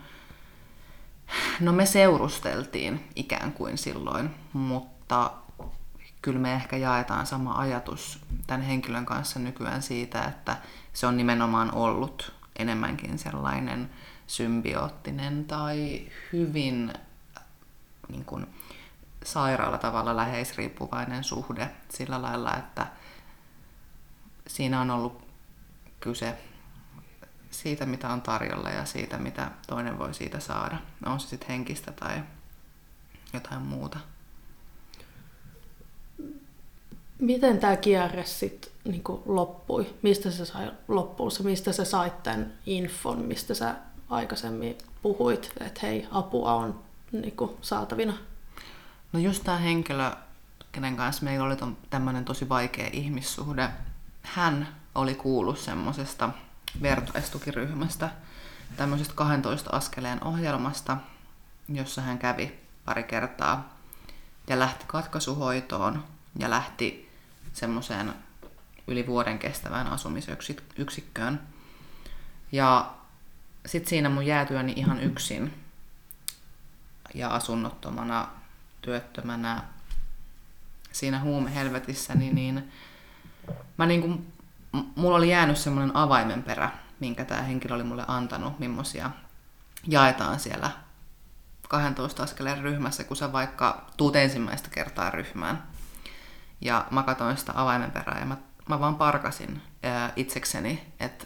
[1.60, 5.32] No me seurusteltiin ikään kuin silloin, mutta
[6.22, 10.58] kyllä me ehkä jaetaan sama ajatus tämän henkilön kanssa nykyään siitä, että
[10.94, 13.90] se on nimenomaan ollut enemmänkin sellainen
[14.28, 16.94] symbioottinen tai hyvin
[18.10, 18.48] niin kuin,
[19.26, 22.88] sairaalla tavalla läheisriippuvainen suhde sillä lailla, että
[24.48, 25.28] siinä on ollut
[26.00, 26.38] kyse
[27.52, 30.78] siitä, mitä on tarjolla ja siitä, mitä toinen voi siitä saada.
[31.06, 32.24] On se sitten henkistä tai
[33.34, 34.00] jotain muuta.
[37.20, 39.96] Miten tämä kierre sitten niin loppui?
[40.02, 41.32] Mistä se sai loppuun?
[41.44, 43.76] Mistä sä sait tämän infon, mistä sä
[44.10, 46.80] aikaisemmin puhuit, että hei, apua on
[47.12, 48.14] niin saatavina?
[49.14, 50.12] No just tämä henkilö,
[50.72, 51.58] kenen kanssa meillä oli
[51.90, 53.70] tämmöinen tosi vaikea ihmissuhde,
[54.24, 56.30] hän oli kuullut semmoisesta
[56.82, 58.10] vertaistukiryhmästä,
[58.78, 60.98] tämmöisestä 12 askeleen ohjelmasta,
[61.70, 63.78] jossa hän kävi pari kertaa
[64.48, 66.04] ja lähti katkaisuhoitoon
[66.40, 67.09] ja lähti
[67.54, 68.14] semmoiseen
[68.88, 71.42] yli vuoden kestävään asumisyksikköön.
[72.52, 72.94] Ja
[73.66, 75.54] sitten siinä mun jäätyäni ihan yksin
[77.14, 78.28] ja asunnottomana,
[78.82, 79.64] työttömänä
[80.92, 82.72] siinä huumehelvetissä, niin, niin
[83.78, 84.34] mä niin kuin,
[84.96, 89.12] mulla oli jäänyt semmoinen avaimenperä, minkä tämä henkilö oli mulle antanut, millaisia
[89.88, 90.72] jaetaan siellä
[91.70, 95.64] 12 askeleen ryhmässä, kun sä vaikka tuut ensimmäistä kertaa ryhmään.
[96.62, 98.38] Ja mä katsoin sitä avaimenperää ja mä,
[98.70, 101.26] mä vaan parkasin ää, itsekseni, että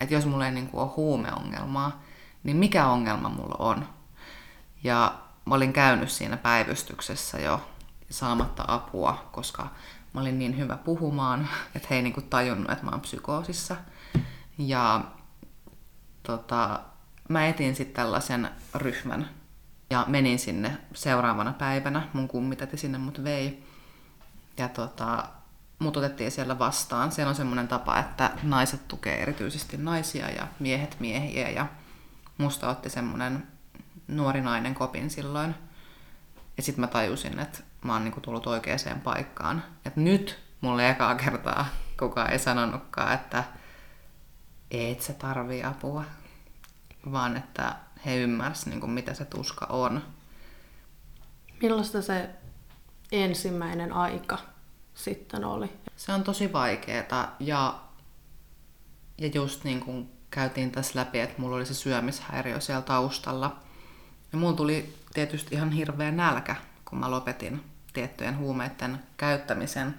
[0.00, 2.02] et jos mulla ei niin kuin ole huumeongelmaa,
[2.44, 3.88] niin mikä ongelma mulla on?
[4.84, 7.68] Ja mä olin käynyt siinä päivystyksessä jo
[8.10, 9.66] saamatta apua, koska
[10.12, 13.76] mä olin niin hyvä puhumaan, että he ei niinku tajunnut, että mä oon psykoosissa.
[14.58, 15.04] Ja
[16.22, 16.80] tota,
[17.28, 19.30] mä etin sitten tällaisen ryhmän
[19.90, 22.08] ja menin sinne seuraavana päivänä.
[22.12, 23.63] Mun kummitäti sinne mut vei.
[24.56, 25.28] Ja tota,
[25.78, 27.12] mut otettiin siellä vastaan.
[27.12, 31.50] Siellä on semmoinen tapa, että naiset tukee erityisesti naisia ja miehet miehiä.
[31.50, 31.66] Ja
[32.38, 33.46] musta otti semmoinen
[34.08, 35.54] nuori nainen kopin silloin.
[36.56, 39.64] Ja sitten mä tajusin, että mä oon niinku tullut oikeaan paikkaan.
[39.84, 41.66] Et nyt mulle ekaa kertaa
[41.98, 43.44] kukaan ei sanonutkaan, että
[44.70, 46.04] et sä tarvii apua,
[47.12, 50.02] vaan että he ymmärsivät, niinku, mitä se tuska on.
[51.62, 52.30] Millaista se
[53.22, 54.38] ensimmäinen aika
[54.94, 55.72] sitten oli?
[55.96, 57.80] Se on tosi vaikeeta ja,
[59.18, 63.56] ja just niin kuin käytiin tässä läpi, että mulla oli se syömishäiriö siellä taustalla.
[64.32, 69.94] Ja mulla tuli tietysti ihan hirveä nälkä, kun mä lopetin tiettyjen huumeiden käyttämisen.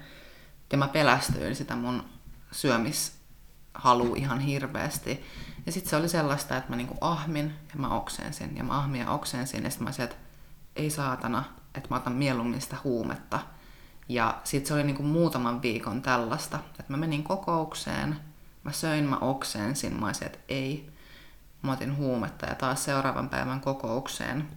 [0.71, 2.04] Ja mä pelästyin sitä mun
[2.51, 5.25] syömishalu ihan hirveästi.
[5.65, 9.01] Ja sitten se oli sellaista, että mä niinku ahmin ja mä oksensin ja mä ahmin
[9.01, 9.63] ja oksensin.
[9.63, 10.15] Ja sitten mä olisin, että
[10.76, 11.44] ei saatana,
[11.76, 13.40] että mä otan mieluummin sitä huumetta.
[14.10, 18.20] Ja sitten se oli niinku muutaman viikon tällaista, että mä menin kokoukseen,
[18.64, 20.90] mä söin, mä oksensin, mä olisin, että ei.
[21.62, 24.48] Mä otin huumetta ja taas seuraavan päivän kokoukseen,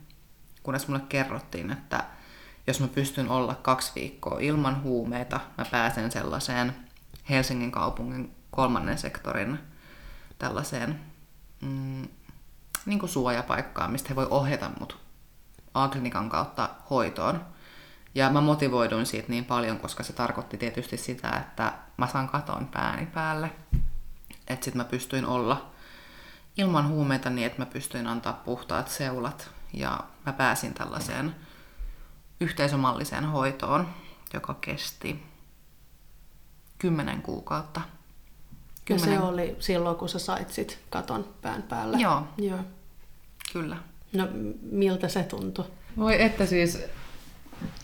[0.63, 2.05] kunnes mulle kerrottiin, että
[2.67, 6.75] jos mä pystyn olla kaksi viikkoa ilman huumeita, mä pääsen sellaiseen
[7.31, 9.59] Helsingin kaupungin kolmannen sektorin
[10.39, 11.01] tällaiseen
[11.61, 12.09] mm,
[12.87, 15.08] niin kuin suojapaikkaan, mistä he voi ohjata mut
[15.75, 17.41] A-klinikan kautta hoitoon.
[18.15, 22.67] Ja mä motivoiduin siitä niin paljon, koska se tarkoitti tietysti sitä, että mä saan katon
[22.67, 23.51] pääni päälle.
[24.49, 25.71] Että sit mä pystyin olla
[26.57, 29.51] ilman huumeita niin, että mä pystyin antaa puhtaat seulat.
[29.73, 31.35] Ja mä pääsin tällaiseen
[32.41, 33.89] yhteisömalliseen hoitoon,
[34.35, 35.27] joka kesti
[36.79, 37.81] kymmenen kuukautta.
[38.85, 39.15] Kymmenen...
[39.15, 41.97] Ja se oli silloin, kun sä sait sit katon pään päälle.
[41.97, 42.59] Joo, Joo.
[43.53, 43.77] kyllä.
[44.13, 44.29] No
[44.63, 45.65] miltä se tuntui?
[45.97, 46.79] Voi että siis,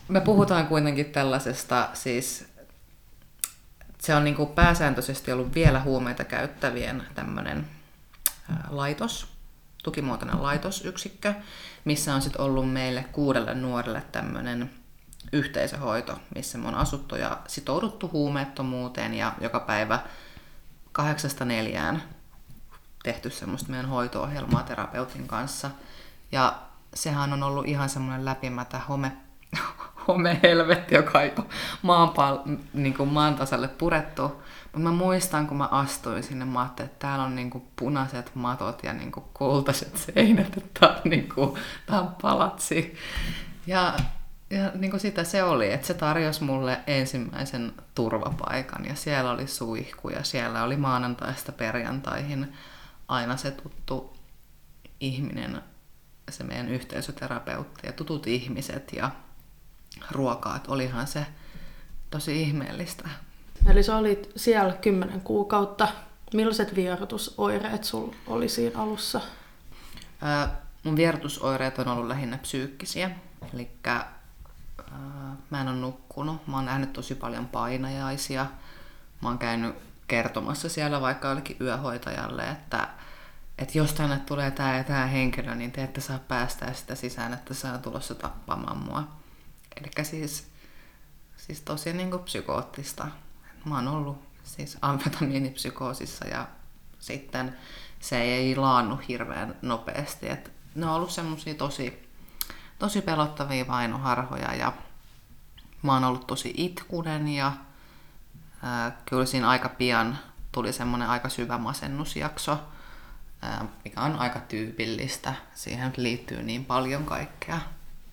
[0.07, 2.45] me puhutaan kuitenkin tällaisesta siis
[4.05, 7.67] se on niin kuin pääsääntöisesti ollut vielä huumeita käyttävien tämmöinen
[8.69, 9.27] laitos,
[9.83, 11.33] tukimuotoinen laitosyksikkö,
[11.85, 14.71] missä on sitten ollut meille kuudelle nuorelle tämmöinen
[15.31, 19.99] yhteisöhoito, missä me on asuttu ja sitouduttu huumeettomuuteen ja joka päivä
[20.91, 22.03] kahdeksasta neljään
[23.03, 25.71] tehty semmoista meidän hoito-ohjelmaa terapeutin kanssa.
[26.31, 26.59] Ja
[26.93, 29.11] sehän on ollut ihan semmoinen läpimätä home,
[30.07, 31.45] homehelvetti, joka ei ole
[31.81, 32.13] maan,
[32.73, 34.41] niin kuin maan tasalle purettu.
[34.63, 38.93] Mutta mä muistan, kun mä astuin sinne, mä että täällä on niinku punaiset matot ja
[38.93, 42.97] niinku kultaiset seinät, että tää on, niinku, tää on palatsi.
[43.67, 43.93] Ja,
[44.49, 50.09] ja niinku sitä se oli, että se tarjosi mulle ensimmäisen turvapaikan ja siellä oli suihku
[50.09, 52.53] ja siellä oli maanantaista perjantaihin
[53.07, 54.17] aina se tuttu
[54.99, 55.61] ihminen,
[56.29, 59.11] se meidän yhteisöterapeutti ja tutut ihmiset ja
[60.11, 61.25] ruokaa, että olihan se
[62.09, 63.09] tosi ihmeellistä.
[63.69, 65.87] Eli sä olit siellä kymmenen kuukautta.
[66.33, 69.21] Millaiset vierotusoireet sulla oli siinä alussa?
[70.21, 73.11] Ää, mun vierotusoireet on ollut lähinnä psyykkisiä.
[73.53, 73.69] Eli
[75.49, 76.47] mä en ole nukkunut.
[76.47, 78.45] Mä oon nähnyt tosi paljon painajaisia.
[79.21, 79.75] Mä oon käynyt
[80.07, 82.87] kertomassa siellä vaikka jollekin yöhoitajalle, että,
[83.57, 87.33] että jos tänne tulee tämä ja tämä henkilö, niin te ette saa päästää sitä sisään,
[87.33, 89.03] että se on tulossa tappamaan mua.
[89.75, 90.47] Eli siis,
[91.37, 93.07] siis tosi niin kuin psykoottista
[93.65, 96.47] mä oon ollut siis amfetamiinipsykoosissa ja
[96.99, 97.57] sitten
[97.99, 100.29] se ei laannu hirveän nopeasti.
[100.29, 102.09] Et ne on ollut semmosia tosi,
[102.79, 104.73] tosi pelottavia vainoharhoja ja
[105.81, 107.51] mä oon ollut tosi itkunen ja
[108.63, 110.19] ää, kyllä siinä aika pian
[110.51, 112.59] tuli semmoinen aika syvä masennusjakso,
[113.83, 115.33] mikä on aika tyypillistä.
[115.53, 117.59] Siihen liittyy niin paljon kaikkea.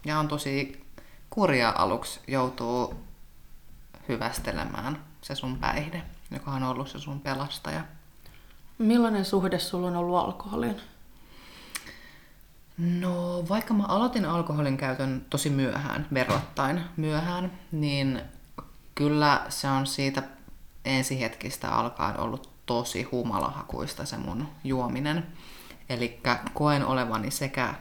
[0.05, 0.85] Ja on tosi
[1.31, 3.05] kurja aluksi joutuu
[4.09, 7.85] hyvästelemään se sun päihde, joka on ollut se sun pelastaja.
[8.79, 10.81] Millainen suhde sulla on ollut alkoholiin?
[12.79, 18.23] No, vaikka mä aloitin alkoholin käytön tosi myöhään, verrattain myöhään, niin
[18.95, 20.23] kyllä se on siitä
[20.85, 25.27] ensihetkistä alkaen ollut tosi humalahakuista se mun juominen.
[25.89, 26.21] Eli
[26.55, 27.75] koen olevani sekä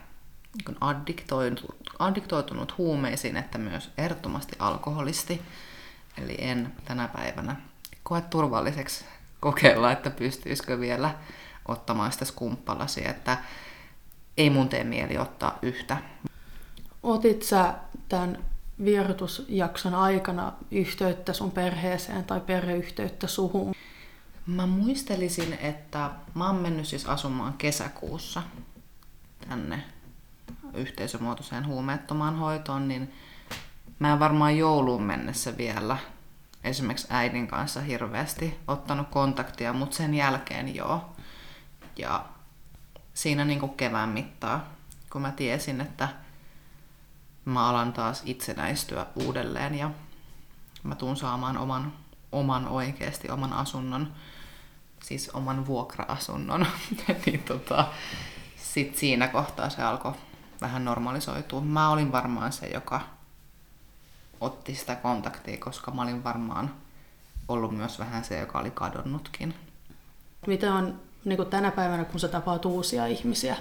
[2.00, 5.42] addiktoitunut huumeisiin että myös ehdottomasti alkoholisti.
[6.18, 7.56] Eli en tänä päivänä
[8.04, 9.06] koe turvalliseksi
[9.40, 11.16] kokeilla, että pystyisikö vielä
[11.68, 13.38] ottamaan sitä skumppalasia, että
[14.38, 15.98] ei mun tee mieli ottaa yhtä.
[17.04, 17.74] Otit sä
[18.10, 18.46] tämän
[18.86, 23.74] vierotusjakson aikana yhteyttä sun perheeseen tai perheyhteyttä suhun?
[24.46, 28.44] Mä muistelisin, että mä oon mennyt siis asumaan kesäkuussa
[29.50, 29.84] tänne
[30.74, 33.14] yhteisömuotoiseen huumeettomaan hoitoon, niin
[34.00, 35.98] mä en varmaan jouluun mennessä vielä
[36.64, 41.16] esimerkiksi äidin kanssa hirveästi ottanut kontaktia, mutta sen jälkeen joo.
[41.98, 42.26] Ja
[43.14, 44.70] siinä niin kuin kevään mittaa,
[45.12, 46.10] kun mä tiesin, että
[47.46, 49.92] mä alan taas itsenäistyä uudelleen ja
[50.84, 51.94] mä tuun saamaan oman,
[52.32, 54.14] oman oikeasti oman asunnon,
[55.04, 56.66] siis oman vuokra-asunnon,
[57.26, 57.88] niin tota,
[58.58, 60.14] sit siinä kohtaa se alkoi
[60.62, 61.62] vähän normalisoitua.
[61.62, 63.02] Mä olin varmaan se, joka
[64.42, 66.76] otti sitä kontaktia, koska mä olin varmaan
[67.48, 69.54] ollut myös vähän se, joka oli kadonnutkin.
[70.48, 73.58] Mitä on niin kuin tänä päivänä, kun sä tapaat uusia ihmisiä,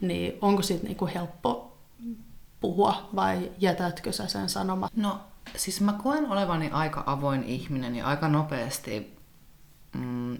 [0.00, 1.76] niin onko siitä niin kuin helppo
[2.60, 4.96] puhua vai jätätkö sä sen sanomat?
[4.96, 5.20] No
[5.56, 9.18] siis mä koen olevani aika avoin ihminen ja aika nopeasti
[9.92, 10.38] mm,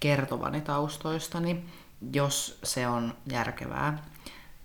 [0.00, 1.64] kertovani taustoistani,
[2.12, 3.98] jos se on järkevää.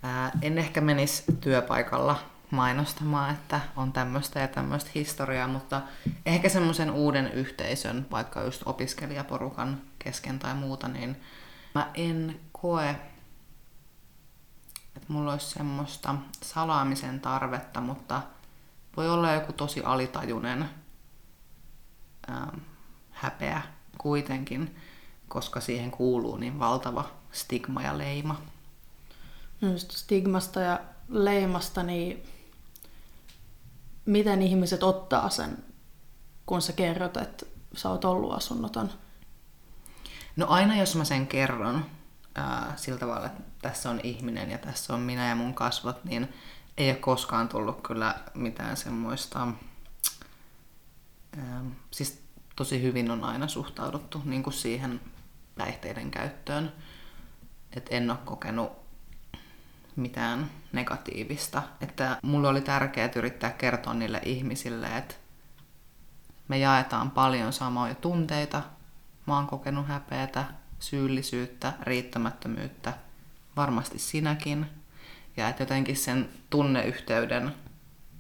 [0.04, 2.20] Ää, en ehkä menisi työpaikalla
[2.52, 5.82] mainostamaan, että on tämmöistä ja tämmöistä historiaa, mutta
[6.26, 11.22] ehkä semmoisen uuden yhteisön, vaikka just opiskelijaporukan kesken tai muuta, niin
[11.76, 12.90] mä en koe,
[14.96, 18.22] että mulla olisi semmoista salaamisen tarvetta, mutta
[18.98, 20.70] voi olla joku tosi alitajunen
[22.28, 22.58] ää,
[23.12, 23.62] häpeä
[23.98, 24.76] kuitenkin,
[25.28, 28.42] koska siihen kuuluu niin valtava stigma ja leima.
[29.62, 30.80] No just stigmasta ja
[31.10, 32.24] leimasta, niin
[34.06, 35.64] miten ihmiset ottaa sen,
[36.46, 38.92] kun sä kerrot, että sä oot ollut asunnoton?
[40.36, 41.86] No aina jos mä sen kerron
[42.36, 46.34] ää, sillä tavalla, että tässä on ihminen ja tässä on minä ja mun kasvot, niin
[46.78, 49.48] ei ole koskaan tullut kyllä mitään semmoista...
[51.38, 51.62] Ää,
[51.92, 52.24] siis
[52.56, 55.02] tosi hyvin on aina suhtauduttu niin kuin siihen
[55.58, 56.74] päihteiden käyttöön.
[57.76, 58.72] Et en ole kokenut
[59.96, 61.64] mitään negatiivista.
[61.82, 65.16] Että mulle oli tärkeää yrittää kertoa niille ihmisille, että
[66.48, 68.64] me jaetaan paljon samoja tunteita.
[69.26, 70.46] Mä oon kokenut häpeätä,
[70.80, 72.94] syyllisyyttä, riittämättömyyttä,
[73.56, 74.79] varmasti sinäkin.
[75.40, 77.56] Ja että jotenkin sen tunneyhteyden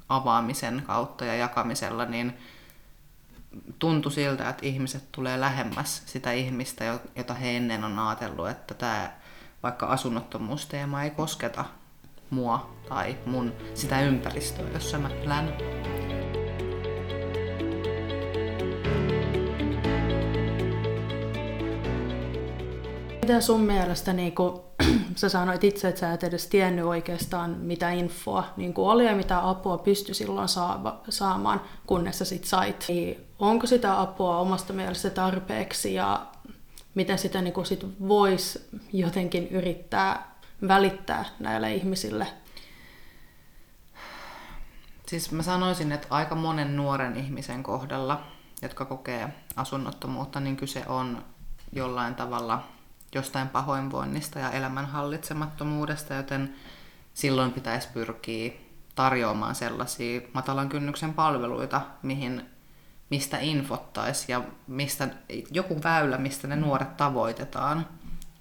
[0.09, 2.33] avaamisen kautta ja jakamisella, niin
[3.79, 9.11] tuntui siltä, että ihmiset tulee lähemmäs sitä ihmistä, jota he ennen on ajatellut, että tämä
[9.63, 11.65] vaikka asunnottomuusteema ei kosketa
[12.29, 15.53] mua tai mun sitä ympäristöä, jossa mä elän.
[23.29, 24.63] Miten sun mielestä, niin kun,
[25.15, 29.49] sä sanoit itse, että sä et edes tiennyt oikeastaan mitä infoa niin oli ja mitä
[29.49, 32.85] apua pystyi silloin saava, saamaan, kunnes sä sit sait.
[32.87, 36.25] Niin onko sitä apua omasta mielestä tarpeeksi ja
[36.95, 40.35] miten sitä niin sit voisi jotenkin yrittää
[40.67, 42.27] välittää näille ihmisille?
[45.07, 48.23] Siis mä sanoisin, että aika monen nuoren ihmisen kohdalla,
[48.61, 51.23] jotka kokee asunnottomuutta, niin kyse on
[51.73, 52.63] jollain tavalla
[53.15, 56.55] jostain pahoinvoinnista ja elämän hallitsemattomuudesta, joten
[57.13, 58.51] silloin pitäisi pyrkiä
[58.95, 62.49] tarjoamaan sellaisia matalan kynnyksen palveluita, mihin
[63.09, 65.07] mistä infottaisi ja mistä,
[65.51, 67.87] joku väylä, mistä ne nuoret tavoitetaan.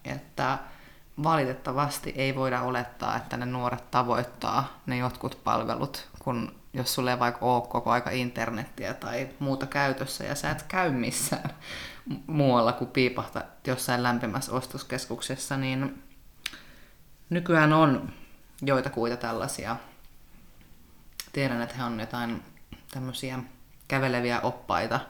[0.04, 0.58] Että
[1.22, 7.18] valitettavasti ei voida olettaa, että ne nuoret tavoittaa ne jotkut palvelut, kun jos sulle ei
[7.18, 11.50] vaikka ole koko aika internettiä tai muuta käytössä ja sä et käy missään
[12.26, 16.02] muualla kuin piipahta jossain lämpimässä ostoskeskuksessa, niin
[17.30, 18.12] nykyään on
[18.62, 19.76] joitakuita tällaisia.
[21.32, 22.42] Tiedän, että he on jotain
[22.90, 23.38] tämmöisiä
[23.88, 25.00] käveleviä oppaita,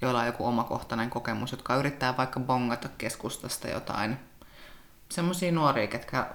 [0.00, 4.18] joilla on joku omakohtainen kokemus, jotka yrittää vaikka bongata keskustasta jotain.
[5.08, 6.26] Semmoisia nuoria, ketkä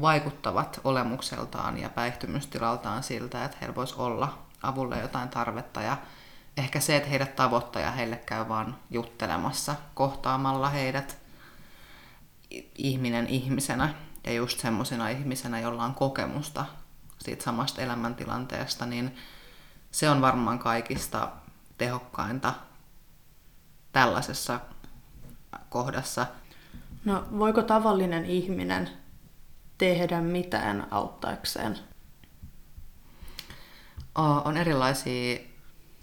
[0.00, 5.96] vaikuttavat olemukseltaan ja päihtymystilaltaan siltä, että heillä voisi olla avulle jotain tarvetta ja
[6.58, 11.18] ehkä se, että heidät tavoittaa ja heille käy vaan juttelemassa kohtaamalla heidät
[12.74, 13.94] ihminen ihmisenä
[14.24, 16.64] ja just semmoisena ihmisenä, jolla on kokemusta
[17.18, 19.16] siitä samasta elämäntilanteesta, niin
[19.90, 21.30] se on varmaan kaikista
[21.78, 22.54] tehokkainta
[23.92, 24.60] tällaisessa
[25.68, 26.26] kohdassa.
[27.04, 28.90] No voiko tavallinen ihminen
[29.78, 31.78] tehdä mitään auttaakseen?
[34.14, 35.38] On erilaisia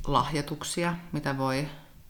[0.08, 1.68] lahjoituksia, mitä voi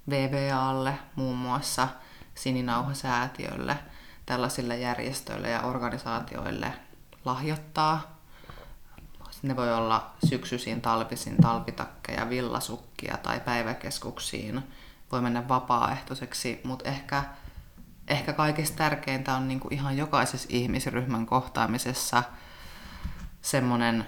[0.09, 1.87] VVAlle, muun muassa
[2.35, 3.79] Sininauhasäätiölle,
[4.25, 6.73] tällaisille järjestöille ja organisaatioille
[7.25, 8.15] lahjoittaa.
[9.41, 14.63] Ne voi olla syksyisiin, talvisin talvitakkeja, villasukkia tai päiväkeskuksiin.
[15.11, 17.23] Voi mennä vapaaehtoiseksi, mutta ehkä,
[18.07, 22.23] ehkä kaikista tärkeintä on niin kuin ihan jokaisessa ihmisryhmän kohtaamisessa
[23.41, 24.07] semmoinen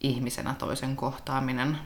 [0.00, 1.78] ihmisenä toisen kohtaaminen.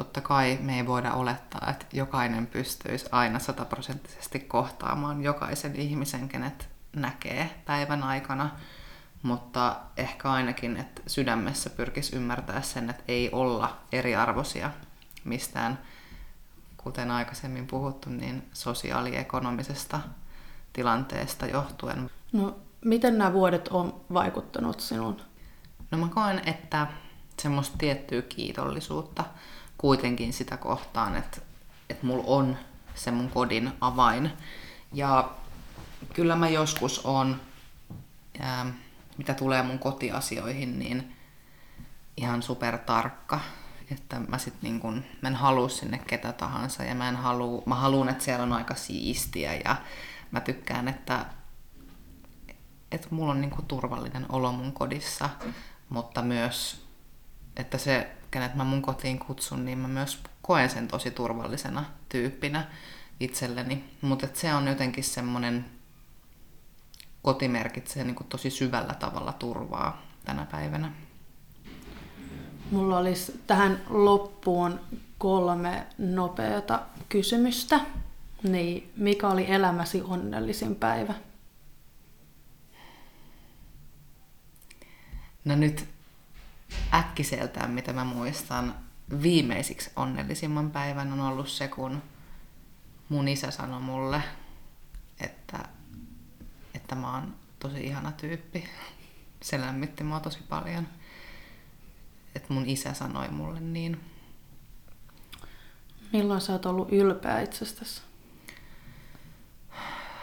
[0.00, 6.68] Totta kai me ei voida olettaa, että jokainen pystyisi aina sataprosenttisesti kohtaamaan jokaisen ihmisen, kenet
[6.96, 8.50] näkee päivän aikana,
[9.22, 14.70] mutta ehkä ainakin, että sydämessä pyrkisi ymmärtää sen, että ei olla eriarvoisia
[15.24, 15.78] mistään,
[16.76, 20.00] kuten aikaisemmin puhuttu, niin sosiaaliekonomisesta
[20.72, 22.10] tilanteesta johtuen.
[22.32, 25.20] No, miten nämä vuodet on vaikuttanut sinun?
[25.90, 26.86] No mä koen, että
[27.42, 29.24] semmoista tiettyä kiitollisuutta
[29.80, 31.40] kuitenkin sitä kohtaan, että,
[31.90, 32.56] että mulla on
[32.94, 34.32] se mun kodin avain.
[34.92, 35.30] Ja
[36.14, 37.40] kyllä mä joskus on,
[38.40, 38.66] ää,
[39.18, 41.16] mitä tulee mun kotiasioihin, niin
[42.16, 43.40] ihan super tarkka.
[43.92, 47.62] Että mä sit niin kun, mä en halua sinne ketä tahansa ja mä en halua,
[47.66, 49.76] mä haluan, että siellä on aika siistiä ja
[50.30, 51.26] mä tykkään, että,
[52.92, 55.30] että mulla on niin turvallinen olo mun kodissa,
[55.88, 56.86] mutta myös
[57.56, 62.66] että se, kenet mä mun kotiin kutsun, niin mä myös koen sen tosi turvallisena tyyppinä
[63.20, 63.84] itselleni.
[64.00, 65.64] Mutta se on jotenkin semmoinen,
[67.22, 70.92] koti merkitsee niin tosi syvällä tavalla turvaa tänä päivänä.
[72.70, 74.80] Mulla olisi tähän loppuun
[75.18, 77.80] kolme nopeata kysymystä.
[78.42, 81.14] Niin, mikä oli elämäsi onnellisin päivä?
[85.44, 85.88] No nyt
[86.94, 88.74] äkkiseltään, mitä mä muistan,
[89.22, 92.02] viimeisiksi onnellisimman päivän on ollut se, kun
[93.08, 94.22] mun isä sanoi mulle,
[95.20, 95.58] että,
[96.74, 98.68] että mä oon tosi ihana tyyppi.
[99.42, 100.88] Se lämmitti mua tosi paljon.
[102.34, 104.00] Että mun isä sanoi mulle niin.
[106.12, 108.02] Milloin sä oot ollut ylpeä itsestäsi?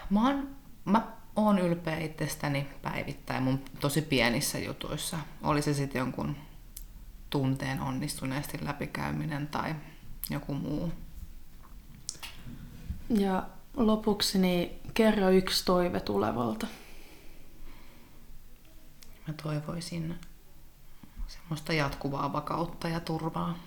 [0.10, 5.18] Mä oon, mä oon ylpeä itsestäni päivittäin mun tosi pienissä jutuissa.
[5.44, 6.36] Oli se sitten jonkun
[7.30, 9.76] tunteen onnistuneesti läpikäyminen tai
[10.30, 10.92] joku muu.
[13.10, 13.44] Ja
[13.78, 16.68] lopuksi niin kerro yksi toive tulevalta.
[19.28, 20.16] Mä toivoisin
[21.28, 23.58] semmoista jatkuvaa vakautta ja turvaa.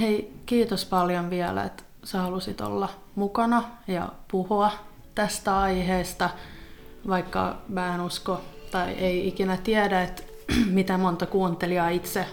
[0.00, 4.72] Hei, kiitos paljon vielä, että sä halusit olla mukana ja puhua
[5.14, 6.30] tästä aiheesta,
[7.08, 8.40] vaikka mä en usko
[8.70, 10.22] tai ei ikinä tiedä, että
[10.70, 12.26] mitä monta kuuntelijaa itse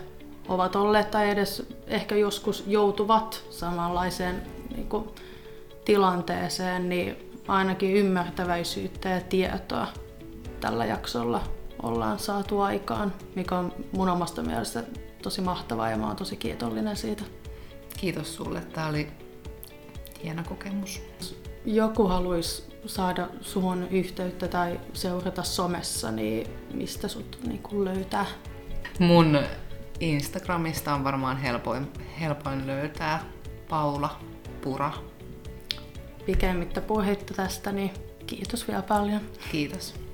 [0.47, 4.41] ovat olleet tai edes ehkä joskus joutuvat samanlaiseen
[4.75, 5.09] niin kuin,
[5.85, 9.87] tilanteeseen, niin ainakin ymmärtäväisyyttä ja tietoa
[10.59, 11.41] tällä jaksolla
[11.83, 14.83] ollaan saatu aikaan, mikä on mun omasta mielestä
[15.21, 17.23] tosi mahtavaa ja mä oon tosi kiitollinen siitä.
[17.97, 19.07] Kiitos sulle, tämä oli
[20.23, 21.01] hieno kokemus.
[21.65, 28.25] Joku haluaisi saada suhun yhteyttä tai seurata somessa, niin mistä sut niin löytää?
[28.99, 29.39] Mun
[29.99, 31.87] Instagramista on varmaan helpoin,
[32.19, 33.23] helpoin löytää
[33.69, 34.19] Paula
[34.61, 34.93] Pura.
[36.25, 37.91] Pikemmittä puheitta tästä, niin
[38.27, 39.21] kiitos vielä paljon.
[39.51, 40.08] Kiitos.